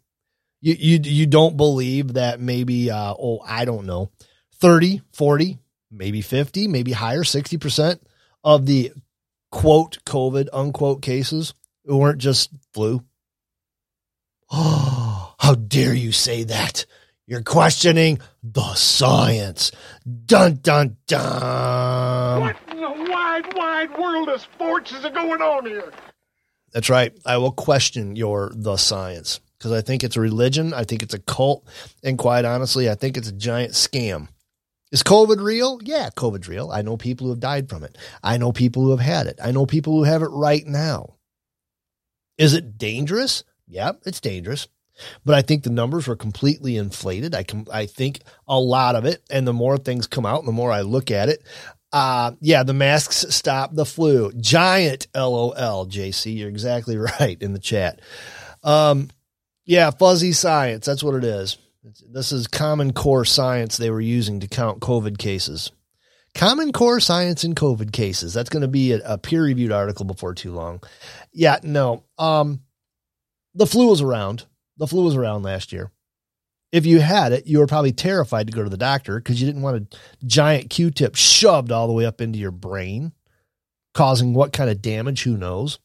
[0.61, 4.11] You you you don't believe that maybe uh, oh I don't know
[4.55, 5.59] 30, 40,
[5.91, 7.99] maybe 50, maybe higher 60%
[8.43, 8.93] of the
[9.51, 11.53] quote COVID unquote cases
[11.85, 13.03] weren't just flu.
[14.51, 16.85] Oh, How dare you say that?
[17.27, 19.71] You're questioning the science.
[20.25, 22.41] Dun dun dun.
[22.41, 25.91] What in the wide, wide world of sports is going on here?
[26.71, 27.17] That's right.
[27.25, 30.71] I will question your the science because I think it's a religion.
[30.73, 31.67] I think it's a cult.
[32.03, 34.27] And quite honestly, I think it's a giant scam.
[34.91, 35.79] Is COVID real?
[35.81, 36.69] Yeah, COVID's real.
[36.71, 37.97] I know people who have died from it.
[38.21, 39.39] I know people who have had it.
[39.43, 41.15] I know people who have it right now.
[42.37, 43.43] Is it dangerous?
[43.67, 44.67] Yeah, it's dangerous.
[45.25, 47.35] But I think the numbers were completely inflated.
[47.35, 50.71] I I think a lot of it, and the more things come out, the more
[50.71, 51.43] I look at it,
[51.95, 54.31] uh, yeah, the masks stop the flu.
[54.33, 56.37] Giant LOL, JC.
[56.37, 58.01] You're exactly right in the chat.
[58.63, 59.09] Um,
[59.65, 60.85] yeah, fuzzy science.
[60.85, 61.57] That's what it is.
[62.11, 65.71] This is common core science they were using to count COVID cases.
[66.33, 68.33] Common core science in COVID cases.
[68.33, 70.81] That's going to be a, a peer reviewed article before too long.
[71.31, 72.03] Yeah, no.
[72.17, 72.61] Um,
[73.53, 74.45] the flu is around.
[74.77, 75.91] The flu was around last year.
[76.71, 79.47] If you had it, you were probably terrified to go to the doctor because you
[79.47, 83.13] didn't want a giant Q tip shoved all the way up into your brain,
[83.93, 85.23] causing what kind of damage?
[85.23, 85.79] Who knows?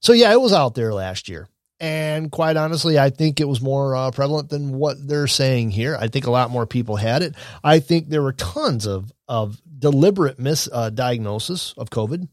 [0.00, 1.48] So, yeah, it was out there last year.
[1.78, 5.96] And quite honestly, I think it was more uh, prevalent than what they're saying here.
[6.00, 7.34] I think a lot more people had it.
[7.62, 12.28] I think there were tons of, of deliberate misdiagnosis uh, of COVID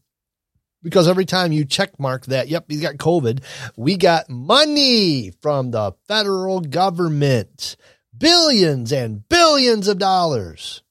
[0.84, 3.42] because every time you check mark that, yep, he's got COVID,
[3.76, 7.76] we got money from the federal government.
[8.16, 10.82] Billions and billions of dollars.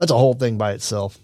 [0.00, 1.18] That's a whole thing by itself.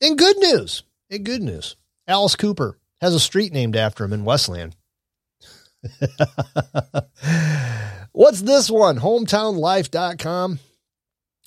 [0.00, 0.84] And good news.
[1.10, 1.76] And good news.
[2.06, 4.76] Alice Cooper has a street named after him in Westland.
[8.12, 8.98] What's this one?
[8.98, 10.58] HometownLife.com.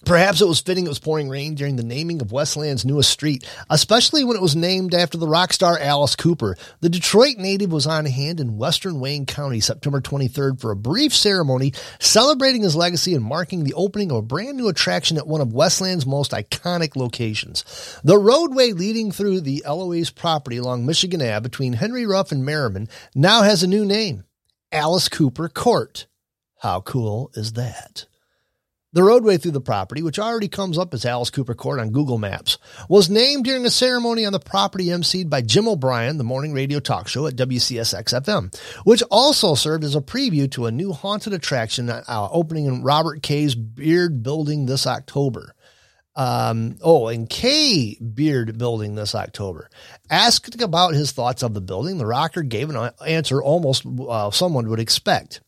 [0.05, 3.49] Perhaps it was fitting it was pouring rain during the naming of Westland's newest street,
[3.67, 6.55] especially when it was named after the rock star Alice Cooper.
[6.81, 11.15] The Detroit native was on hand in western Wayne County September 23rd for a brief
[11.15, 15.41] ceremony celebrating his legacy and marking the opening of a brand new attraction at one
[15.41, 17.99] of Westland's most iconic locations.
[18.03, 22.87] The roadway leading through the Eloise property along Michigan Ave between Henry Ruff and Merriman
[23.15, 24.25] now has a new name,
[24.71, 26.05] Alice Cooper Court.
[26.59, 28.05] How cool is that?
[28.93, 32.17] The roadway through the property, which already comes up as Alice Cooper Court on Google
[32.17, 32.57] Maps,
[32.87, 36.79] was named during a ceremony on the property emceed by Jim O'Brien, the morning radio
[36.79, 41.33] talk show at WCSX FM, which also served as a preview to a new haunted
[41.33, 45.53] attraction uh, opening in Robert Kay's Beard Building this October.
[46.15, 49.69] Um, oh, and Kay Beard Building this October.
[50.09, 54.69] Asked about his thoughts of the building, the rocker gave an answer almost uh, someone
[54.69, 55.41] would expect.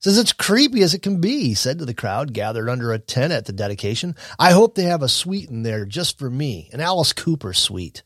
[0.00, 2.98] Says it's creepy as it can be, he said to the crowd gathered under a
[2.98, 4.14] tent at the dedication.
[4.38, 8.02] I hope they have a suite in there just for me, an Alice Cooper suite.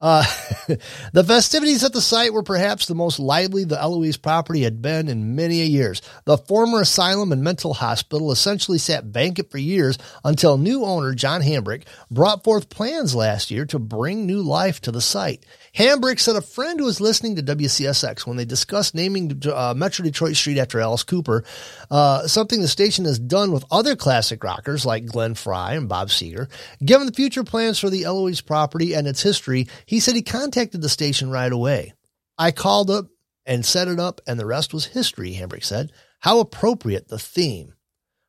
[0.00, 0.24] Uh,
[1.12, 5.08] the festivities at the site were perhaps the most lively the Eloise property had been
[5.08, 6.00] in many a years.
[6.24, 11.42] The former asylum and mental hospital essentially sat vacant for years until new owner John
[11.42, 15.44] Hambrick brought forth plans last year to bring new life to the site.
[15.76, 20.04] Hambrick said a friend who was listening to WCSX when they discussed naming uh, Metro
[20.04, 21.44] Detroit Street after Alice Cooper,
[21.90, 26.08] uh, something the station has done with other classic rockers like Glenn Frey and Bob
[26.08, 26.50] Seger.
[26.84, 30.82] Given the future plans for the Eloise property and its history, he said he contacted
[30.82, 31.94] the station right away.
[32.36, 33.06] I called up
[33.46, 35.92] and set it up, and the rest was history, Hambrick said.
[36.20, 37.74] How appropriate the theme.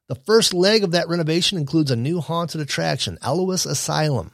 [0.07, 4.31] The first leg of that renovation includes a new haunted attraction, Eloise Asylum.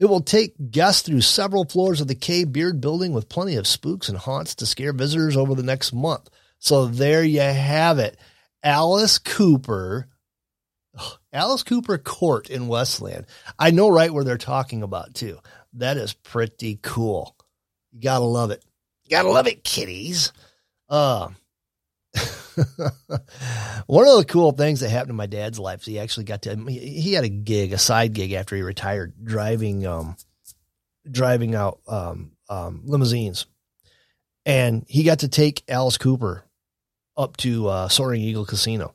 [0.00, 3.66] It will take guests through several floors of the Kay Beard building with plenty of
[3.66, 6.30] spooks and haunts to scare visitors over the next month.
[6.60, 8.16] So there you have it.
[8.62, 10.08] Alice Cooper,
[11.32, 13.26] Alice Cooper Court in Westland.
[13.58, 15.38] I know right where they're talking about too.
[15.74, 17.36] That is pretty cool.
[17.92, 18.64] You gotta love it.
[19.04, 20.32] You gotta love it, kiddies.
[20.88, 21.28] Uh,
[23.86, 26.42] One of the cool things that happened in my dad's life is he actually got
[26.42, 30.16] to he had a gig, a side gig after he retired, driving um
[31.10, 33.46] driving out um, um limousines.
[34.44, 36.44] And he got to take Alice Cooper
[37.16, 38.94] up to uh, Soaring Eagle Casino.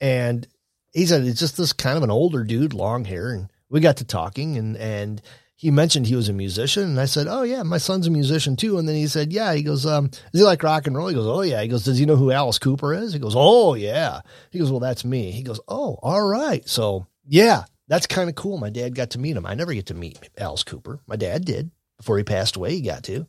[0.00, 0.46] And
[0.92, 3.98] he said it's just this kind of an older dude, long hair, and we got
[3.98, 5.22] to talking and and
[5.60, 8.54] he mentioned he was a musician and I said, Oh yeah, my son's a musician
[8.54, 8.78] too.
[8.78, 11.08] And then he said, Yeah, he goes, um, is he like rock and roll?
[11.08, 11.60] He goes, Oh yeah.
[11.60, 13.12] He goes, Does he know who Alice Cooper is?
[13.12, 14.20] He goes, Oh yeah.
[14.52, 15.32] He goes, Well, that's me.
[15.32, 16.66] He goes, Oh, all right.
[16.68, 18.56] So yeah, that's kind of cool.
[18.58, 19.46] My dad got to meet him.
[19.46, 21.00] I never get to meet Alice Cooper.
[21.08, 22.76] My dad did before he passed away.
[22.76, 23.26] He got to.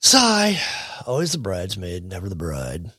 [0.00, 0.60] Sigh.
[1.06, 2.92] Always the bridesmaid, never the bride.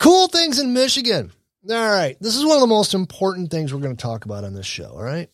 [0.00, 1.30] Cool things in Michigan.
[1.70, 2.16] All right.
[2.20, 4.66] This is one of the most important things we're going to talk about on this
[4.66, 4.88] show.
[4.88, 5.30] All right.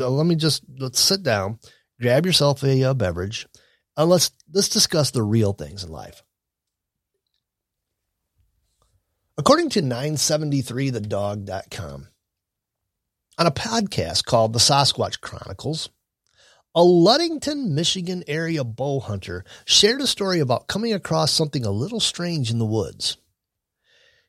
[0.00, 1.58] Let me just let's sit down,
[2.00, 3.46] grab yourself a, a uh, beverage,
[3.96, 6.22] and let's let's discuss the real things in life.
[9.36, 12.06] According to 973thedog.com,
[13.36, 15.88] on a podcast called The Sasquatch Chronicles,
[16.72, 22.00] a Ludington, Michigan area bow hunter shared a story about coming across something a little
[22.00, 23.16] strange in the woods.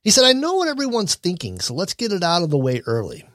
[0.01, 2.81] He said, I know what everyone's thinking, so let's get it out of the way
[2.85, 3.27] early.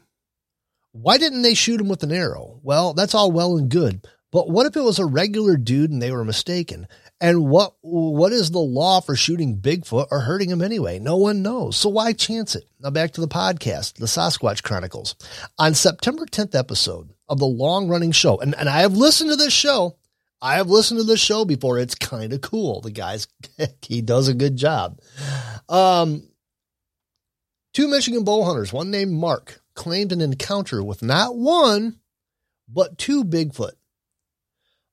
[0.92, 2.60] Why didn't they shoot him with an arrow?
[2.62, 6.00] Well, that's all well and good, but what if it was a regular dude and
[6.00, 6.86] they were mistaken?
[7.20, 10.98] And what what is the law for shooting Bigfoot or hurting him anyway?
[10.98, 11.76] No one knows.
[11.76, 12.64] So why chance it?
[12.80, 15.16] Now back to the podcast, the Sasquatch Chronicles.
[15.58, 19.36] On September 10th episode of the long running show, and, and I have listened to
[19.36, 19.96] this show.
[20.42, 21.78] I have listened to this show before.
[21.78, 22.80] It's kind of cool.
[22.80, 23.28] The guy's
[23.82, 25.00] he does a good job.
[25.68, 26.22] Um
[27.74, 31.96] two Michigan bow hunters, one named Mark, claimed an encounter with not one,
[32.68, 33.72] but two Bigfoot.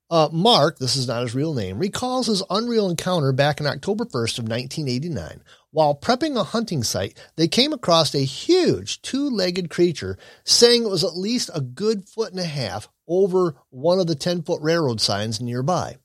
[0.10, 4.06] Uh, Mark, this is not his real name, recalls his unreal encounter back in October
[4.06, 5.44] 1st of 1989.
[5.72, 11.04] While prepping a hunting site, they came across a huge two-legged creature saying it was
[11.04, 15.42] at least a good foot and a half over one of the 10-foot railroad signs
[15.42, 15.98] nearby.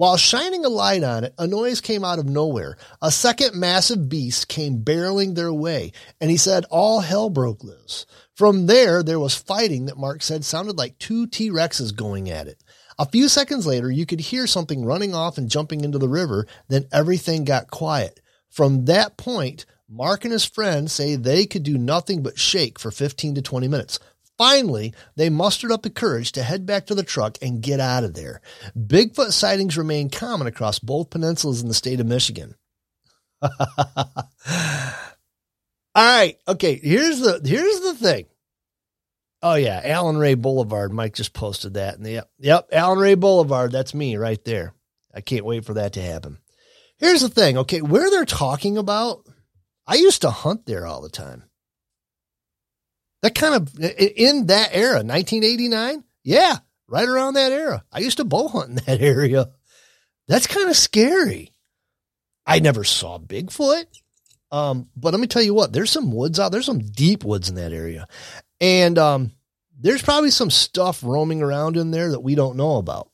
[0.00, 2.78] While shining a light on it, a noise came out of nowhere.
[3.02, 5.92] A second massive beast came barreling their way,
[6.22, 8.06] and he said all hell broke loose.
[8.34, 12.64] From there, there was fighting that Mark said sounded like two T-Rexes going at it.
[12.98, 16.46] A few seconds later, you could hear something running off and jumping into the river.
[16.68, 18.20] Then everything got quiet.
[18.48, 22.90] From that point, Mark and his friend say they could do nothing but shake for
[22.90, 23.98] 15 to 20 minutes.
[24.40, 28.04] Finally, they mustered up the courage to head back to the truck and get out
[28.04, 28.40] of there.
[28.74, 32.54] Bigfoot sightings remain common across both peninsulas in the state of Michigan.
[33.42, 33.50] All
[35.94, 38.28] right, okay, here's the here's the thing.
[39.42, 40.90] Oh yeah, Allen Ray Boulevard.
[40.90, 41.98] Mike just posted that.
[41.98, 43.72] And yep, yep, Allen Ray Boulevard.
[43.72, 44.72] That's me right there.
[45.14, 46.38] I can't wait for that to happen.
[46.96, 47.58] Here's the thing.
[47.58, 49.26] Okay, where they're talking about,
[49.86, 51.49] I used to hunt there all the time.
[53.22, 56.04] That kind of in that era, 1989.
[56.24, 56.58] Yeah,
[56.88, 57.84] right around that era.
[57.92, 59.50] I used to bow hunt in that area.
[60.28, 61.52] That's kind of scary.
[62.46, 63.84] I never saw Bigfoot.
[64.52, 67.48] Um, but let me tell you what, there's some woods out, there's some deep woods
[67.48, 68.08] in that area.
[68.60, 69.32] And um,
[69.78, 73.10] there's probably some stuff roaming around in there that we don't know about.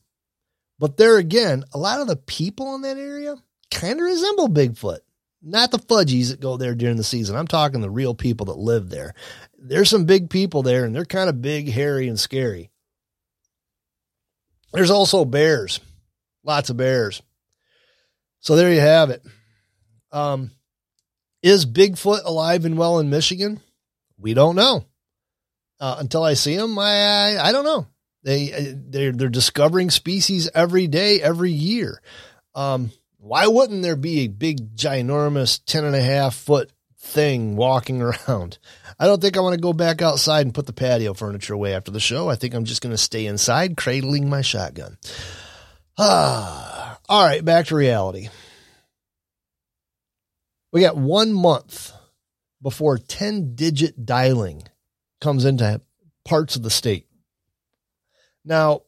[0.79, 3.37] But there again, a lot of the people in that area
[3.71, 5.01] kind of resemble Bigfoot.
[5.49, 7.37] Not the fudgies that go there during the season.
[7.37, 9.15] I'm talking the real people that live there.
[9.57, 12.69] There's some big people there, and they're kind of big, hairy, and scary.
[14.73, 15.79] There's also bears,
[16.43, 17.23] lots of bears.
[18.41, 19.23] So there you have it.
[20.11, 20.51] Um,
[21.45, 23.61] is Bigfoot alive and well in Michigan?
[24.19, 24.85] We don't know
[25.79, 26.77] uh, until I see them.
[26.77, 27.87] I, I, I don't know.
[28.25, 32.03] They uh, they're they're discovering species every day, every year.
[32.57, 32.91] Um,
[33.27, 38.59] why wouldn't there be a big, ginormous, ten and a half foot thing walking around?
[38.99, 41.74] I don't think I want to go back outside and put the patio furniture away
[41.74, 42.29] after the show.
[42.29, 44.97] I think I'm just going to stay inside, cradling my shotgun.
[45.99, 48.29] Ah, all right, back to reality.
[50.72, 51.93] We got one month
[52.62, 54.62] before 10 digit dialing
[55.20, 55.81] comes into
[56.24, 57.07] parts of the state.
[58.45, 58.83] Now,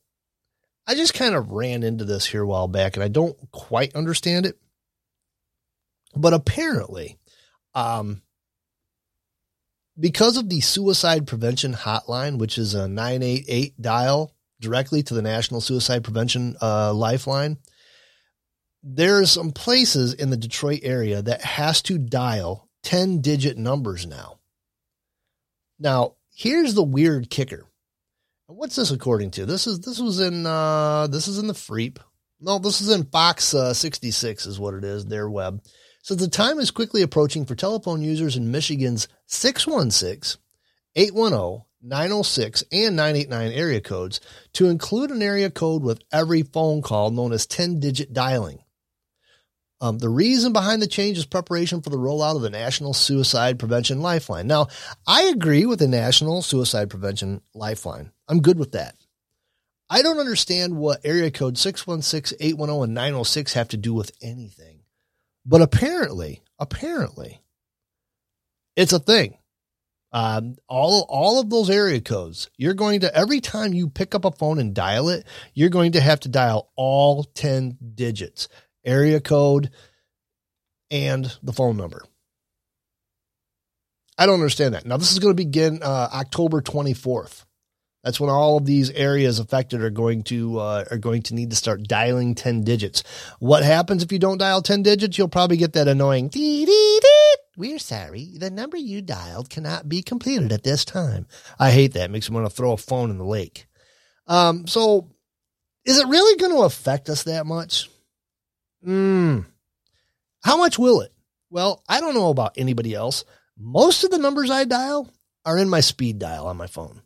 [0.89, 3.95] I just kind of ran into this here a while back and I don't quite
[3.95, 4.59] understand it.
[6.17, 7.19] But apparently,
[7.75, 8.23] um,
[10.01, 15.61] because of the suicide prevention hotline, which is a 988 dial directly to the National
[15.61, 17.59] Suicide Prevention uh, Lifeline,
[18.99, 24.39] are some places in the Detroit area that has to dial 10 digit numbers now.
[25.79, 27.67] Now, Here's the weird kicker.
[28.51, 29.45] What's this according to?
[29.45, 31.99] This is this was in uh this is in the Freep.
[32.41, 35.63] No, this is in Fox uh, 66 is what it is, their web.
[36.01, 40.41] So the time is quickly approaching for telephone users in Michigan's 616,
[40.97, 44.19] 810, 906, and 989 area codes
[44.55, 48.61] to include an area code with every phone call known as 10 digit dialing.
[49.83, 53.59] Um, the reason behind the change is preparation for the rollout of the National Suicide
[53.59, 54.47] Prevention Lifeline.
[54.47, 54.69] Now,
[55.07, 58.11] I agree with the National Suicide Prevention Lifeline.
[58.29, 58.95] I'm good with that.
[59.91, 64.81] I don't understand what area code 616, 810, and 906 have to do with anything.
[65.47, 67.41] But apparently, apparently,
[68.77, 69.39] it's a thing.
[70.11, 74.25] Um, all all of those area codes, you're going to every time you pick up
[74.25, 78.49] a phone and dial it, you're going to have to dial all 10 digits
[78.85, 79.71] area code,
[80.91, 82.03] and the phone number.
[84.17, 84.87] I don't understand that.
[84.87, 87.45] Now, this is going to begin uh, October 24th.
[88.09, 91.51] That's when all of these areas affected are going to uh, are going to need
[91.51, 93.03] to start dialing 10 digits.
[93.39, 95.19] What happens if you don't dial 10 digits?
[95.19, 97.37] You'll probably get that annoying dee dee dee.
[97.59, 98.31] We're sorry.
[98.35, 101.27] The number you dialed cannot be completed at this time.
[101.59, 102.05] I hate that.
[102.05, 103.67] It makes me want to throw a phone in the lake.
[104.27, 105.11] Um, so
[105.85, 107.91] is it really going to affect us that much?
[108.83, 109.41] Hmm.
[110.43, 111.13] How much will it?
[111.51, 113.27] Well, I don't know about anybody else.
[113.59, 115.11] Most of the numbers I dial
[115.45, 117.03] are in my speed dial on my phone.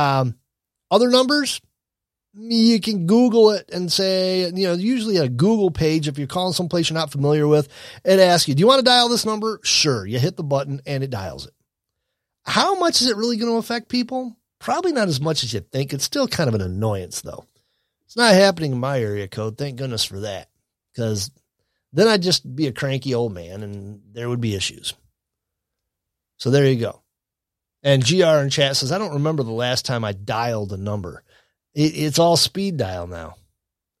[0.00, 0.34] Um,
[0.90, 1.60] other numbers,
[2.34, 6.52] you can Google it and say, you know, usually a Google page, if you're calling
[6.52, 7.68] someplace you're not familiar with,
[8.04, 9.60] it asks you, do you want to dial this number?
[9.62, 10.06] Sure.
[10.06, 11.54] You hit the button and it dials it.
[12.44, 14.36] How much is it really going to affect people?
[14.58, 15.92] Probably not as much as you think.
[15.92, 17.44] It's still kind of an annoyance though.
[18.06, 19.58] It's not happening in my area code.
[19.58, 20.48] Thank goodness for that.
[20.96, 21.30] Cause
[21.92, 24.94] then I'd just be a cranky old man and there would be issues.
[26.38, 27.02] So there you go.
[27.82, 31.22] And GR in chat says, I don't remember the last time I dialed a number.
[31.74, 33.36] It, it's all speed dial now.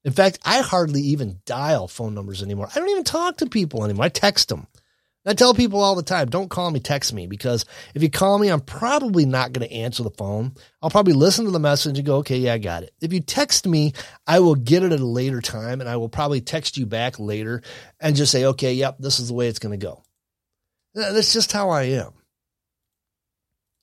[0.04, 2.68] In fact, I hardly even dial phone numbers anymore.
[2.74, 4.06] I don't even talk to people anymore.
[4.06, 4.66] I text them.
[5.26, 8.38] I tell people all the time, don't call me, text me, because if you call
[8.38, 10.54] me, I'm probably not going to answer the phone.
[10.80, 12.94] I'll probably listen to the message and go, okay, yeah, I got it.
[13.02, 13.92] If you text me,
[14.26, 17.18] I will get it at a later time and I will probably text you back
[17.18, 17.60] later
[18.00, 20.02] and just say, okay, yep, this is the way it's going to go.
[20.94, 22.12] That's just how I am.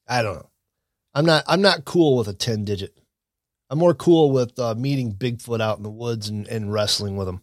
[0.08, 0.50] I don't know.
[1.14, 2.98] I'm not, I'm not cool with a 10 digit.
[3.70, 7.28] I'm more cool with uh, meeting Bigfoot out in the woods and, and wrestling with
[7.28, 7.42] him.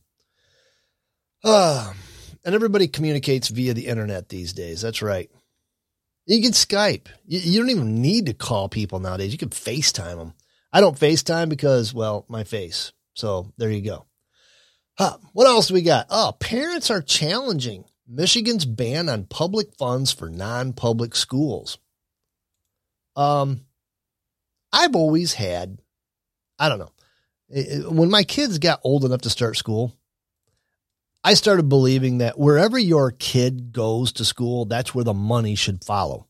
[1.43, 1.93] Uh,
[2.45, 4.81] and everybody communicates via the internet these days.
[4.81, 5.31] That's right.
[6.27, 7.09] You can Skype.
[7.27, 9.33] You, you, don't even need to call people nowadays.
[9.33, 10.35] You can FaceTime them.
[10.73, 12.93] I don't FaceTime because, well, my face.
[13.15, 14.07] So there you go.
[14.97, 15.19] Huh.
[15.33, 16.07] What else we got?
[16.11, 21.79] Oh, parents are challenging Michigan's ban on public funds for non-public schools.
[23.17, 23.61] Um,
[24.73, 25.79] I've always had,
[26.59, 26.91] I don't know,
[27.89, 29.93] when my kids got old enough to start school,
[31.23, 35.85] I started believing that wherever your kid goes to school, that's where the money should
[35.85, 36.27] follow.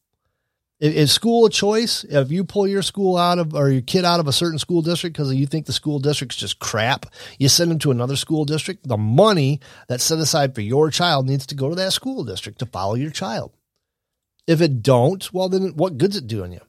[0.80, 2.04] Is school a choice?
[2.04, 4.82] If you pull your school out of or your kid out of a certain school
[4.82, 7.06] district because you think the school district's just crap,
[7.38, 8.86] you send them to another school district.
[8.86, 12.58] The money that's set aside for your child needs to go to that school district
[12.58, 13.52] to follow your child.
[14.46, 16.60] If it don't, well, then what good's it doing you?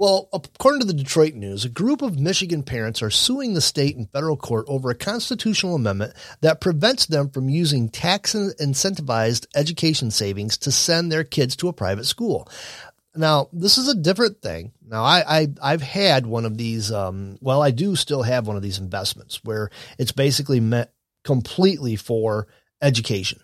[0.00, 3.98] Well, according to the Detroit News, a group of Michigan parents are suing the state
[3.98, 10.10] and federal court over a constitutional amendment that prevents them from using tax incentivized education
[10.10, 12.48] savings to send their kids to a private school.
[13.14, 14.72] Now, this is a different thing.
[14.88, 16.90] Now, I, I have had one of these.
[16.90, 20.88] Um, well, I do still have one of these investments where it's basically meant
[21.24, 22.48] completely for
[22.80, 23.40] education.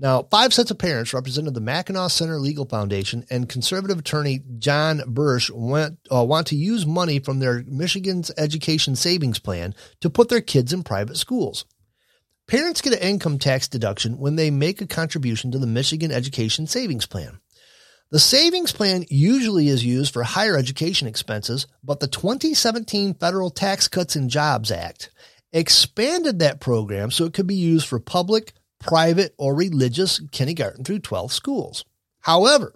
[0.00, 5.02] Now, five sets of parents represented the Mackinac Center Legal Foundation and conservative attorney John
[5.06, 10.30] Bursch went, uh, want to use money from their Michigan's education savings plan to put
[10.30, 11.66] their kids in private schools.
[12.46, 16.66] Parents get an income tax deduction when they make a contribution to the Michigan Education
[16.66, 17.38] Savings Plan.
[18.10, 23.86] The savings plan usually is used for higher education expenses, but the 2017 Federal Tax
[23.86, 25.10] Cuts and Jobs Act
[25.52, 30.98] expanded that program so it could be used for public, private, or religious kindergarten through
[30.98, 31.84] 12 schools.
[32.20, 32.74] However,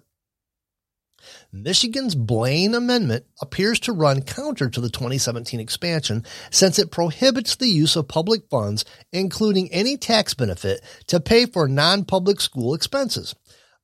[1.51, 7.67] Michigan's Blaine Amendment appears to run counter to the 2017 expansion since it prohibits the
[7.67, 13.35] use of public funds, including any tax benefit, to pay for non-public school expenses.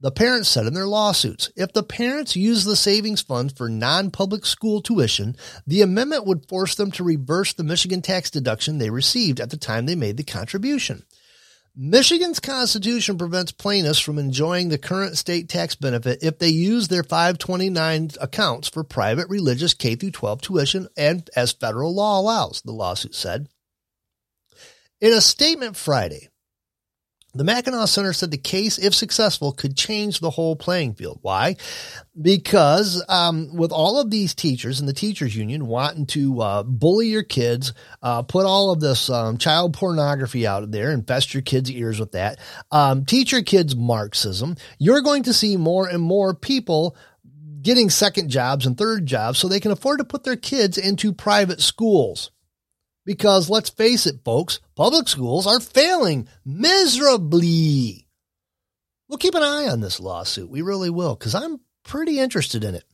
[0.02, 4.48] The parents said in their lawsuits, if the parents use the savings fund for non-public
[4.48, 5.36] school tuition,
[5.68, 9.58] the amendment would force them to reverse the Michigan tax deduction they received at the
[9.58, 11.04] time they made the contribution.
[11.74, 17.04] Michigan's constitution prevents plaintiffs from enjoying the current state tax benefit if they use their
[17.04, 22.74] 529 accounts for private religious K through 12 tuition and as federal law allows, the
[22.74, 23.48] lawsuit said.
[25.00, 26.28] In a statement Friday,
[27.34, 31.20] the Mackinac Center said the case, if successful, could change the whole playing field.
[31.22, 31.56] Why?
[32.20, 37.08] Because um, with all of these teachers and the teachers union wanting to uh, bully
[37.08, 41.42] your kids, uh, put all of this um, child pornography out of there, infest your
[41.42, 42.40] kids' ears with that,
[42.72, 46.98] um, teach your kids Marxism, you're going to see more and more people
[47.62, 51.14] getting second jobs and third jobs so they can afford to put their kids into
[51.14, 52.32] private schools.
[53.06, 58.08] Because let's face it, folks, public schools are failing miserably.
[59.08, 60.50] We'll keep an eye on this lawsuit.
[60.50, 62.86] We really will, because I'm pretty interested in it.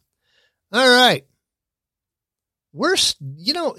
[0.72, 1.26] All right.
[2.74, 2.96] We're,
[3.36, 3.76] you know,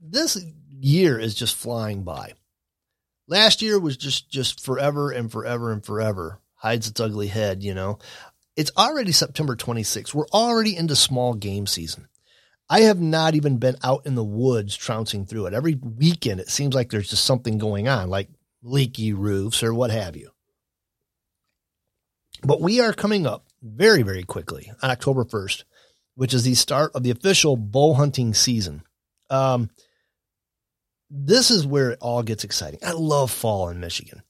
[0.00, 2.34] this year is just flying by.
[3.28, 7.74] Last year was just, just forever and forever and forever hides its ugly head, you
[7.74, 7.98] know.
[8.56, 10.12] It's already September 26th.
[10.12, 12.08] We're already into small game season.
[12.72, 15.54] I have not even been out in the woods trouncing through it.
[15.54, 18.28] Every weekend, it seems like there's just something going on, like
[18.62, 20.30] leaky roofs or what have you.
[22.44, 25.64] But we are coming up very, very quickly on October 1st,
[26.14, 28.82] which is the start of the official bow hunting season.
[29.28, 29.70] Um,
[31.10, 32.78] this is where it all gets exciting.
[32.84, 34.22] I love fall in Michigan.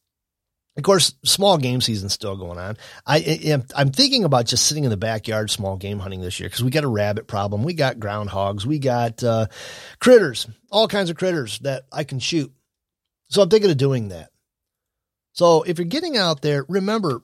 [0.76, 2.76] Of course, small game season's still going on.
[3.04, 6.48] I am I'm thinking about just sitting in the backyard small game hunting this year
[6.48, 9.46] because we got a rabbit problem, we got groundhogs, we got uh,
[9.98, 12.52] critters, all kinds of critters that I can shoot.
[13.30, 14.30] So I'm thinking of doing that.
[15.32, 17.22] So if you're getting out there, remember,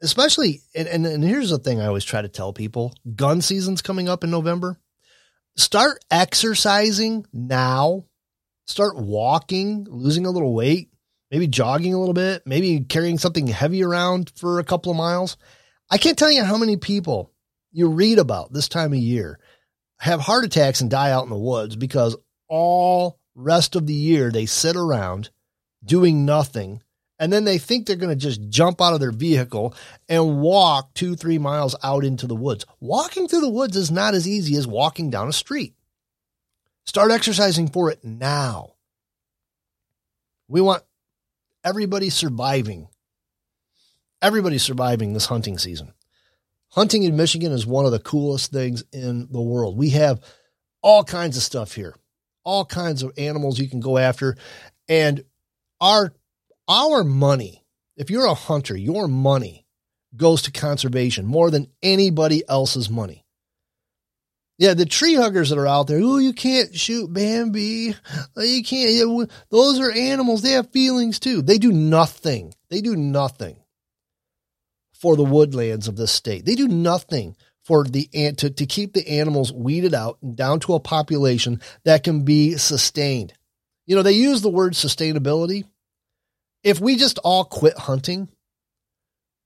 [0.00, 3.82] especially and, and, and here's the thing I always try to tell people: gun season's
[3.82, 4.78] coming up in November.
[5.56, 8.04] Start exercising now.
[8.66, 10.90] Start walking, losing a little weight
[11.34, 15.36] maybe jogging a little bit, maybe carrying something heavy around for a couple of miles.
[15.90, 17.32] I can't tell you how many people
[17.72, 19.40] you read about this time of year
[19.98, 22.16] have heart attacks and die out in the woods because
[22.48, 25.30] all rest of the year they sit around
[25.84, 26.80] doing nothing
[27.18, 29.74] and then they think they're going to just jump out of their vehicle
[30.08, 32.64] and walk two, three miles out into the woods.
[32.78, 35.74] Walking through the woods is not as easy as walking down a street.
[36.86, 38.74] Start exercising for it now.
[40.46, 40.84] We want
[41.64, 42.88] everybody's surviving.
[44.22, 45.92] Everybody's surviving this hunting season.
[46.70, 49.76] Hunting in Michigan is one of the coolest things in the world.
[49.76, 50.20] We have
[50.82, 51.94] all kinds of stuff here,
[52.44, 54.36] all kinds of animals you can go after.
[54.88, 55.24] And
[55.80, 56.12] our,
[56.68, 57.64] our money,
[57.96, 59.66] if you're a hunter, your money
[60.16, 63.23] goes to conservation more than anybody else's money.
[64.56, 67.94] Yeah, the tree huggers that are out there, oh, you can't shoot Bambi.
[68.36, 69.30] Uh, you can't.
[69.50, 70.42] Those are animals.
[70.42, 71.42] They have feelings too.
[71.42, 72.54] They do nothing.
[72.70, 73.56] They do nothing
[74.92, 76.44] for the woodlands of this state.
[76.44, 80.74] They do nothing for the to, to keep the animals weeded out and down to
[80.74, 83.32] a population that can be sustained.
[83.86, 85.64] You know, they use the word sustainability.
[86.62, 88.28] If we just all quit hunting,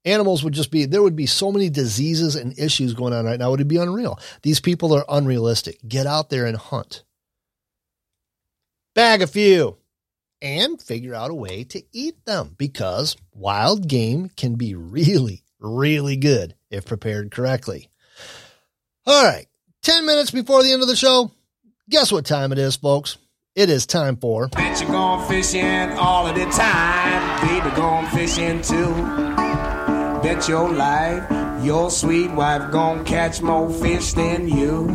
[0.05, 3.39] animals would just be there would be so many diseases and issues going on right
[3.39, 3.53] now.
[3.53, 4.19] It would be unreal?
[4.41, 5.79] These people are unrealistic.
[5.87, 7.03] Get out there and hunt.
[8.95, 9.77] Bag a few
[10.41, 16.15] and figure out a way to eat them because wild game can be really really
[16.15, 17.89] good if prepared correctly.
[19.05, 19.45] All right.
[19.83, 21.31] 10 minutes before the end of the show.
[21.89, 23.17] Guess what time it is folks?
[23.55, 27.47] It is time for Bet you're going fishing all of the time.
[27.47, 29.28] Baby, going fishing too
[30.21, 31.29] bet your life
[31.63, 34.85] your sweet wife gon' catch more fish than you.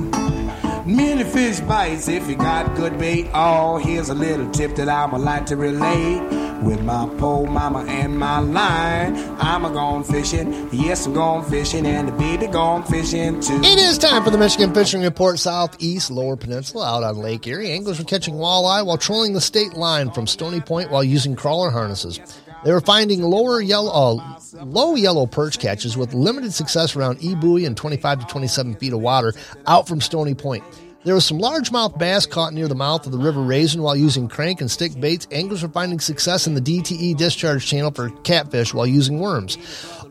[0.87, 3.31] Many fish bites if you got good bait.
[3.35, 6.23] Oh, here's a little tip that I'ma like to relate.
[6.63, 10.71] With my pole mama and my line, I'm a gone fishing.
[10.73, 13.61] Yes, I'm gone fishing, and the baby gone fishing too.
[13.63, 17.73] It is time for the Michigan Fishing Report Southeast Lower Peninsula out on Lake Erie.
[17.73, 21.71] Anglers were catching walleye while trolling the state line from Stony Point while using crawler
[21.71, 22.19] harnesses.
[22.65, 27.35] They were finding lower yellow, uh, low yellow perch catches with limited success around E
[27.35, 29.35] buoy and 25 to 27 feet of water
[29.67, 30.65] out from Stony Point.
[31.05, 34.27] There was some largemouth bass caught near the mouth of the River Raisin while using
[34.27, 35.29] crank and stick baits.
[35.31, 39.59] Anglers were finding success in the DTE discharge channel for catfish while using worms.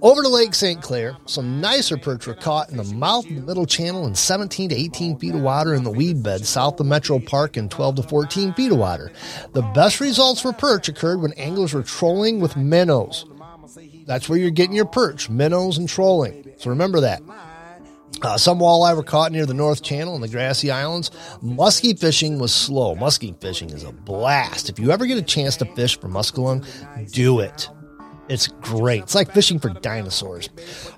[0.03, 0.83] Over to Lake St.
[0.83, 4.69] Clair, some nicer perch were caught in the mouth of the middle channel in 17
[4.69, 7.95] to 18 feet of water in the weed bed south of Metro Park in 12
[7.95, 9.11] to 14 feet of water.
[9.53, 13.25] The best results for perch occurred when anglers were trolling with minnows.
[14.05, 16.53] That's where you're getting your perch, minnows and trolling.
[16.57, 17.23] So remember that.
[18.21, 21.11] Uh, some walleye were caught near the North Channel and the Grassy Islands.
[21.43, 22.95] Muskie fishing was slow.
[22.95, 24.69] Muskie fishing is a blast.
[24.69, 27.69] If you ever get a chance to fish for muskellunge, do it.
[28.29, 29.03] It's great.
[29.03, 30.49] It's like fishing for dinosaurs.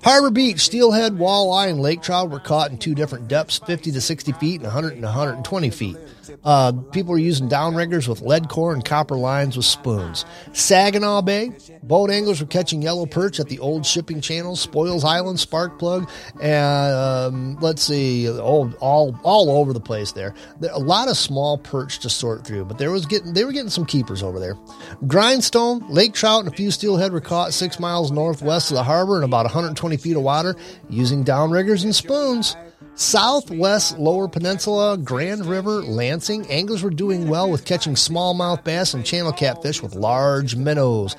[0.04, 4.00] Harbor Beach, steelhead, walleye, and lake trout were caught in two different depths, 50 to
[4.00, 5.96] 60 feet and 100 and 120 feet.
[6.44, 10.24] Uh, people were using downriggers with lead core and copper lines with spoons.
[10.52, 11.52] Saginaw Bay,
[11.82, 16.08] boat anglers were catching yellow perch at the old shipping channels, Spoils Island, Spark Plug,
[16.40, 20.34] and um, let's see, all, all all over the place there.
[20.60, 20.72] there.
[20.72, 23.70] A lot of small perch to sort through, but there was getting they were getting
[23.70, 24.56] some keepers over there.
[25.06, 29.18] Grindstone, lake trout, and a few steelhead were caught six miles northwest of the harbor
[29.18, 30.56] in about 120 feet of water
[30.88, 32.56] using downriggers and spoons.
[32.98, 39.04] Southwest Lower Peninsula, Grand River, Lansing, anglers were doing well with catching smallmouth bass and
[39.04, 41.14] channel catfish with large minnows.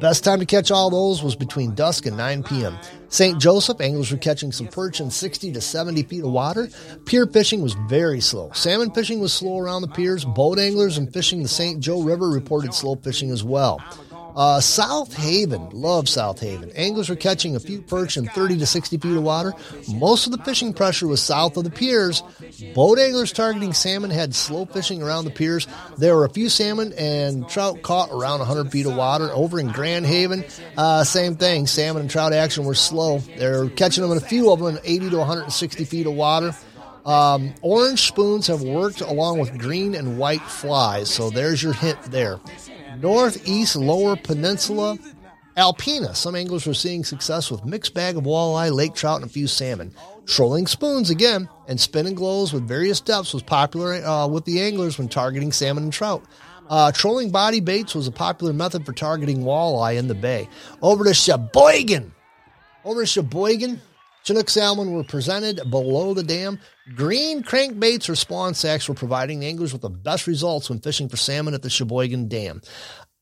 [0.00, 2.78] Best time to catch all those was between dusk and 9 p.m.
[3.08, 3.38] St.
[3.38, 6.68] Joseph, anglers were catching some perch in 60 to 70 feet of water.
[7.04, 8.50] Pier fishing was very slow.
[8.54, 10.24] Salmon fishing was slow around the piers.
[10.24, 11.78] Boat anglers and fishing the St.
[11.80, 13.82] Joe River reported slow fishing as well.
[14.36, 16.70] Uh, South Haven, love South Haven.
[16.76, 19.52] Anglers were catching a few perch in 30 to 60 feet of water.
[19.92, 22.22] Most of the fishing pressure was south of the piers.
[22.74, 25.66] Boat anglers targeting salmon had slow fishing around the piers.
[25.96, 29.30] There were a few salmon and trout caught around 100 feet of water.
[29.32, 30.44] Over in Grand Haven,
[30.76, 31.66] uh, same thing.
[31.66, 33.18] Salmon and trout action were slow.
[33.18, 36.54] They're catching them in a few of them in 80 to 160 feet of water.
[37.04, 42.00] Um, orange spoons have worked along with green and white flies, so there's your hint
[42.04, 42.38] there.
[43.00, 44.98] Northeast Lower Peninsula,
[45.56, 46.14] Alpena.
[46.14, 49.46] Some anglers were seeing success with mixed bag of walleye, lake trout, and a few
[49.46, 49.92] salmon.
[50.26, 54.98] Trolling spoons again and spinning glows with various depths was popular uh, with the anglers
[54.98, 56.24] when targeting salmon and trout.
[56.68, 60.48] Uh, trolling body baits was a popular method for targeting walleye in the bay.
[60.82, 62.12] Over to Cheboygan.
[62.84, 63.80] Over to Cheboygan,
[64.28, 66.60] Chinook salmon were presented below the dam.
[66.94, 71.08] Green crankbaits or spawn sacks were providing the anglers with the best results when fishing
[71.08, 72.60] for salmon at the Cheboygan Dam.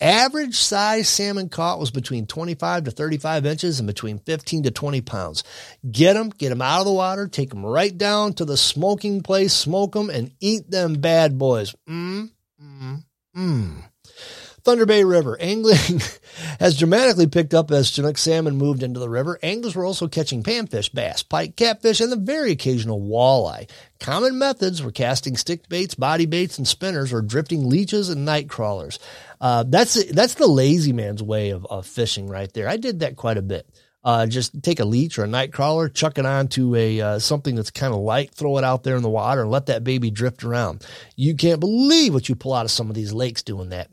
[0.00, 5.00] Average size salmon caught was between 25 to 35 inches and between 15 to 20
[5.02, 5.44] pounds.
[5.88, 9.22] Get them, get them out of the water, take them right down to the smoking
[9.22, 11.72] place, smoke them, and eat them bad boys.
[11.88, 13.04] Mmm, mmm,
[13.36, 13.84] mmm.
[14.67, 15.41] Thunder Bay River.
[15.41, 16.03] Angling
[16.59, 19.39] has dramatically picked up as Chinook salmon moved into the river.
[19.41, 23.71] Anglers were also catching panfish, bass, pike, catfish, and the very occasional walleye.
[24.01, 28.49] Common methods were casting stick baits, body baits, and spinners, or drifting leeches and night
[28.49, 28.99] crawlers.
[29.41, 32.69] Uh, that's that's the lazy man's way of, of fishing right there.
[32.69, 33.69] I did that quite a bit.
[34.03, 37.55] Uh, just take a leech or a night crawler, chuck it onto a uh, something
[37.55, 40.11] that's kind of light, throw it out there in the water, and let that baby
[40.11, 40.85] drift around.
[41.14, 43.91] You can't believe what you pull out of some of these lakes doing that.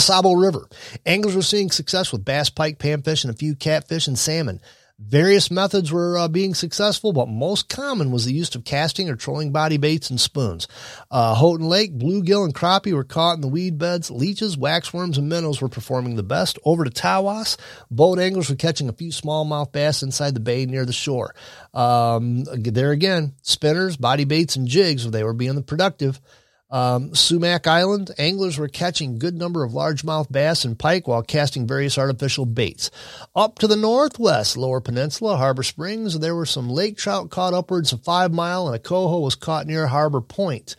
[0.00, 0.68] Sable River.
[1.04, 4.60] Anglers were seeing success with bass, pike, panfish, and a few catfish and salmon.
[4.98, 9.14] Various methods were uh, being successful, but most common was the use of casting or
[9.14, 10.66] trolling body baits and spoons.
[11.10, 14.10] Uh, Houghton Lake, bluegill, and crappie were caught in the weed beds.
[14.10, 16.58] Leeches, waxworms, and minnows were performing the best.
[16.64, 17.58] Over to Tawas,
[17.90, 21.34] boat anglers were catching a few smallmouth bass inside the bay near the shore.
[21.74, 26.22] Um, there again, spinners, body baits, and jigs, they were being the productive.
[26.68, 31.66] Um, Sumac Island, anglers were catching good number of largemouth bass and pike while casting
[31.66, 32.90] various artificial baits.
[33.36, 37.92] Up to the northwest, Lower Peninsula, Harbor Springs, there were some lake trout caught upwards
[37.92, 40.74] of five mile, and a coho was caught near Harbor Point.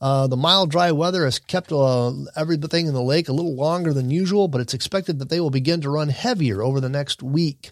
[0.00, 3.92] Uh, the mild, dry weather has kept uh, everything in the lake a little longer
[3.92, 7.20] than usual, but it's expected that they will begin to run heavier over the next
[7.20, 7.70] week.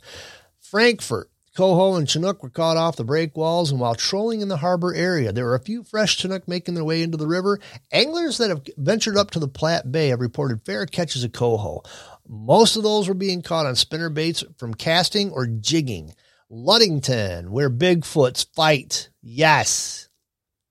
[0.60, 1.30] Frankfort,
[1.60, 5.30] Coho and Chinook were caught off the breakwalls, and while trolling in the harbor area,
[5.30, 7.60] there were a few fresh Chinook making their way into the river.
[7.92, 11.82] Anglers that have ventured up to the Platte Bay have reported fair catches of coho.
[12.26, 16.14] Most of those were being caught on spinner baits from casting or jigging.
[16.48, 19.10] Ludington, where Bigfoots fight.
[19.20, 20.08] Yes.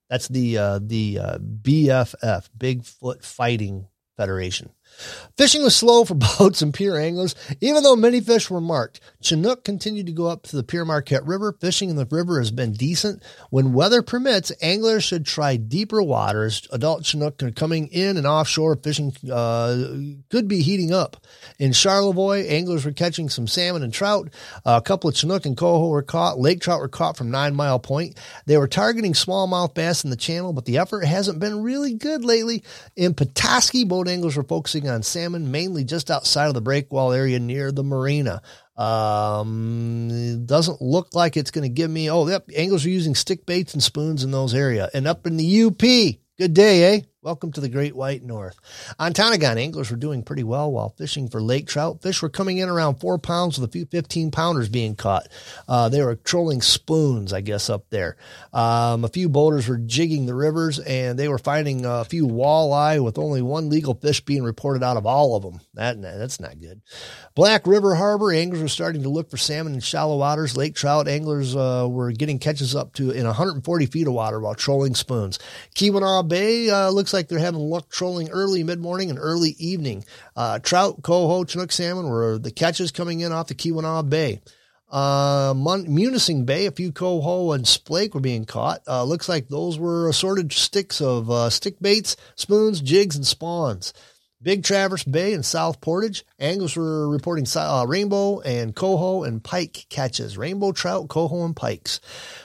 [0.08, 3.86] That's the uh, the uh, BFF, Bigfoot Fighting
[4.16, 4.70] Federation.
[5.36, 9.00] Fishing was slow for boats and pier anglers, even though many fish were marked.
[9.22, 11.56] Chinook continued to go up to the Pere Marquette River.
[11.60, 13.22] Fishing in the river has been decent.
[13.50, 16.66] When weather permits, anglers should try deeper waters.
[16.72, 18.76] Adult Chinook are coming in and offshore.
[18.76, 19.76] Fishing uh,
[20.30, 21.16] could be heating up.
[21.58, 24.28] In Charlevoix, anglers were catching some salmon and trout.
[24.64, 26.38] A couple of Chinook and coho were caught.
[26.38, 28.18] Lake trout were caught from Nine Mile Point.
[28.46, 32.24] They were targeting smallmouth bass in the channel, but the effort hasn't been really good
[32.24, 32.62] lately.
[32.96, 37.38] In Petoskey, boat anglers were focusing on salmon, mainly just outside of the breakwall area
[37.38, 38.42] near the marina.
[38.76, 42.10] Um, doesn't look like it's going to give me.
[42.10, 42.48] Oh, yep.
[42.54, 44.88] Anglers are using stick baits and spoons in those area.
[44.94, 45.80] And up in the UP,
[46.38, 47.00] good day, eh?
[47.22, 48.58] Welcome to the Great White North.
[48.98, 52.00] Ontonagon, anglers were doing pretty well while fishing for lake trout.
[52.00, 55.28] Fish were coming in around four pounds with a few 15 pounders being caught.
[55.68, 58.16] Uh, they were trolling spoons, I guess, up there.
[58.54, 63.04] Um, a few boaters were jigging the rivers and they were finding a few walleye
[63.04, 65.60] with only one legal fish being reported out of all of them.
[65.74, 66.80] That, that's not good.
[67.34, 70.56] Black River Harbor, anglers were starting to look for salmon in shallow waters.
[70.56, 74.54] Lake trout anglers uh, were getting catches up to in 140 feet of water while
[74.54, 75.38] trolling spoons.
[75.74, 80.04] Keweenaw Bay uh, looks like they're having luck trolling early mid morning and early evening.
[80.36, 84.40] Uh, trout, coho, chinook salmon were the catches coming in off the Keweenaw Bay.
[84.90, 88.82] Uh, Munising Bay, a few coho and splake were being caught.
[88.88, 93.92] Uh, looks like those were assorted sticks of uh, stick baits, spoons, jigs, and spawns.
[94.42, 99.84] Big Traverse Bay and South Portage, anglers were reporting uh, rainbow and coho and pike
[99.90, 100.38] catches.
[100.38, 102.00] Rainbow trout, coho, and pikes.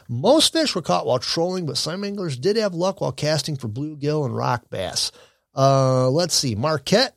[0.10, 3.70] Most fish were caught while trolling, but some anglers did have luck while casting for
[3.70, 5.14] bluegill and rock bass.
[5.56, 6.54] Uh, let's see.
[6.54, 7.16] Marquette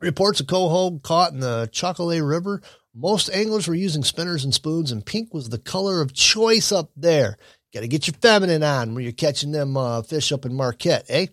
[0.00, 2.60] reports a coho caught in the Chocolay River.
[2.92, 6.90] Most anglers were using spinners and spoons, and pink was the color of choice up
[6.96, 7.36] there.
[7.72, 11.04] Got to get your feminine on when you're catching them uh, fish up in Marquette,
[11.08, 11.26] eh?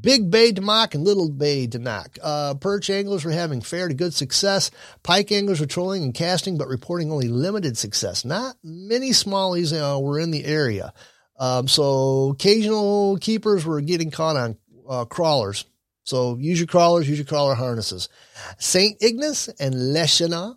[0.00, 2.18] Big Bay de Noc and Little Bay de Noc.
[2.22, 4.70] Uh, perch anglers were having fair to good success.
[5.02, 8.24] Pike anglers were trolling and casting, but reporting only limited success.
[8.24, 9.72] Not many smallies
[10.02, 10.92] were in the area.
[11.38, 14.56] Um, so occasional keepers were getting caught on
[14.88, 15.64] uh, crawlers.
[16.04, 18.08] So use your crawlers, use your crawler harnesses.
[18.58, 18.96] St.
[19.02, 20.56] Ignace and Les Cheneaux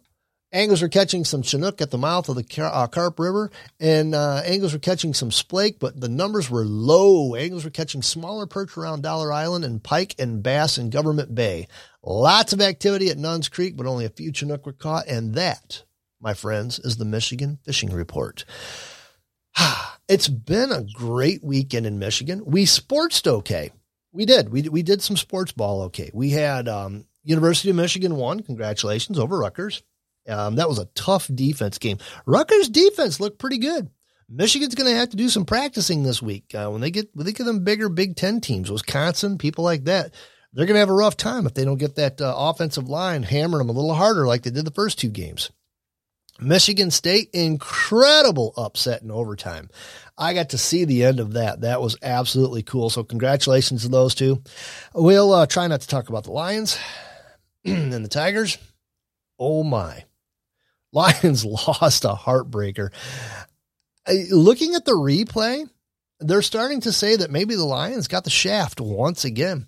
[0.51, 4.15] Anglers were catching some Chinook at the mouth of the Car- uh, Carp River, and
[4.15, 7.35] uh, anglers were catching some splake, but the numbers were low.
[7.35, 11.67] Anglers were catching smaller perch around Dollar Island and pike and bass in Government Bay.
[12.01, 15.83] Lots of activity at Nunns Creek, but only a few Chinook were caught, and that,
[16.19, 18.43] my friends, is the Michigan Fishing Report.
[20.07, 22.41] it's been a great weekend in Michigan.
[22.43, 23.69] We sportsed okay.
[24.11, 24.49] We did.
[24.49, 26.09] We, we did some sports ball okay.
[26.11, 28.39] We had um, University of Michigan won.
[28.39, 29.83] Congratulations over Rutgers.
[30.29, 31.97] Um, that was a tough defense game.
[32.25, 33.89] Rutgers defense looked pretty good.
[34.29, 37.25] Michigan's going to have to do some practicing this week uh, when they get when
[37.25, 40.13] they get them bigger Big Ten teams, Wisconsin, people like that.
[40.53, 43.23] They're going to have a rough time if they don't get that uh, offensive line
[43.23, 45.51] hammering them a little harder like they did the first two games.
[46.41, 49.69] Michigan State, incredible upset in overtime.
[50.17, 51.61] I got to see the end of that.
[51.61, 52.89] That was absolutely cool.
[52.89, 54.41] So congratulations to those two.
[54.93, 56.79] We'll uh, try not to talk about the Lions
[57.65, 58.57] and the Tigers.
[59.37, 60.05] Oh my.
[60.91, 62.91] Lions lost a heartbreaker.
[64.31, 65.69] Looking at the replay,
[66.19, 69.67] they're starting to say that maybe the Lions got the shaft once again.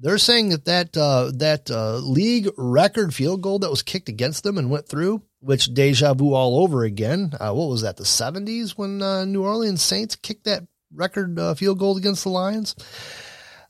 [0.00, 4.44] They're saying that that uh, that uh, league record field goal that was kicked against
[4.44, 7.32] them and went through, which deja vu all over again.
[7.40, 7.96] Uh, what was that?
[7.96, 10.62] The seventies when uh, New Orleans Saints kicked that
[10.94, 12.76] record uh, field goal against the Lions.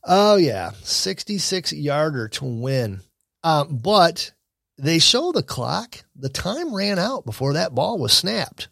[0.05, 3.01] Oh yeah, sixty six yarder to win.
[3.43, 4.33] Um, but
[4.79, 6.05] they show the clock.
[6.17, 8.69] The time ran out before that ball was snapped.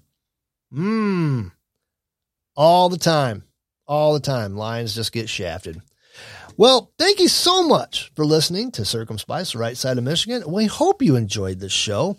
[0.73, 1.53] Mmm.
[2.57, 3.45] All the time.
[3.87, 4.57] All the time.
[4.57, 5.81] Lions just get shafted.
[6.57, 10.43] Well, thank you so much for listening to Circumspice, the right side of Michigan.
[10.51, 12.17] We hope you enjoyed this show.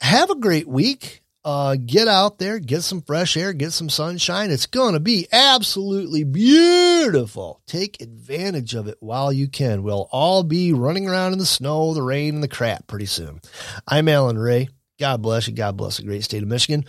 [0.00, 1.22] Have a great week.
[1.46, 4.50] Uh, get out there, get some fresh air, get some sunshine.
[4.50, 7.62] It's going to be absolutely beautiful.
[7.68, 9.84] Take advantage of it while you can.
[9.84, 13.40] We'll all be running around in the snow, the rain, and the crap pretty soon.
[13.86, 14.70] I'm Alan Ray.
[14.98, 15.54] God bless you.
[15.54, 16.84] God bless the great state of Michigan.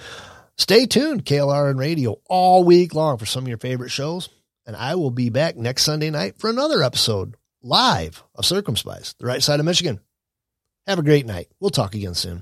[0.58, 4.28] Stay tuned, KLRN Radio, all week long for some of your favorite shows.
[4.66, 9.28] And I will be back next Sunday night for another episode live of Circumspice, the
[9.28, 10.00] right side of Michigan.
[10.88, 11.48] Have a great night.
[11.60, 12.42] We'll talk again soon.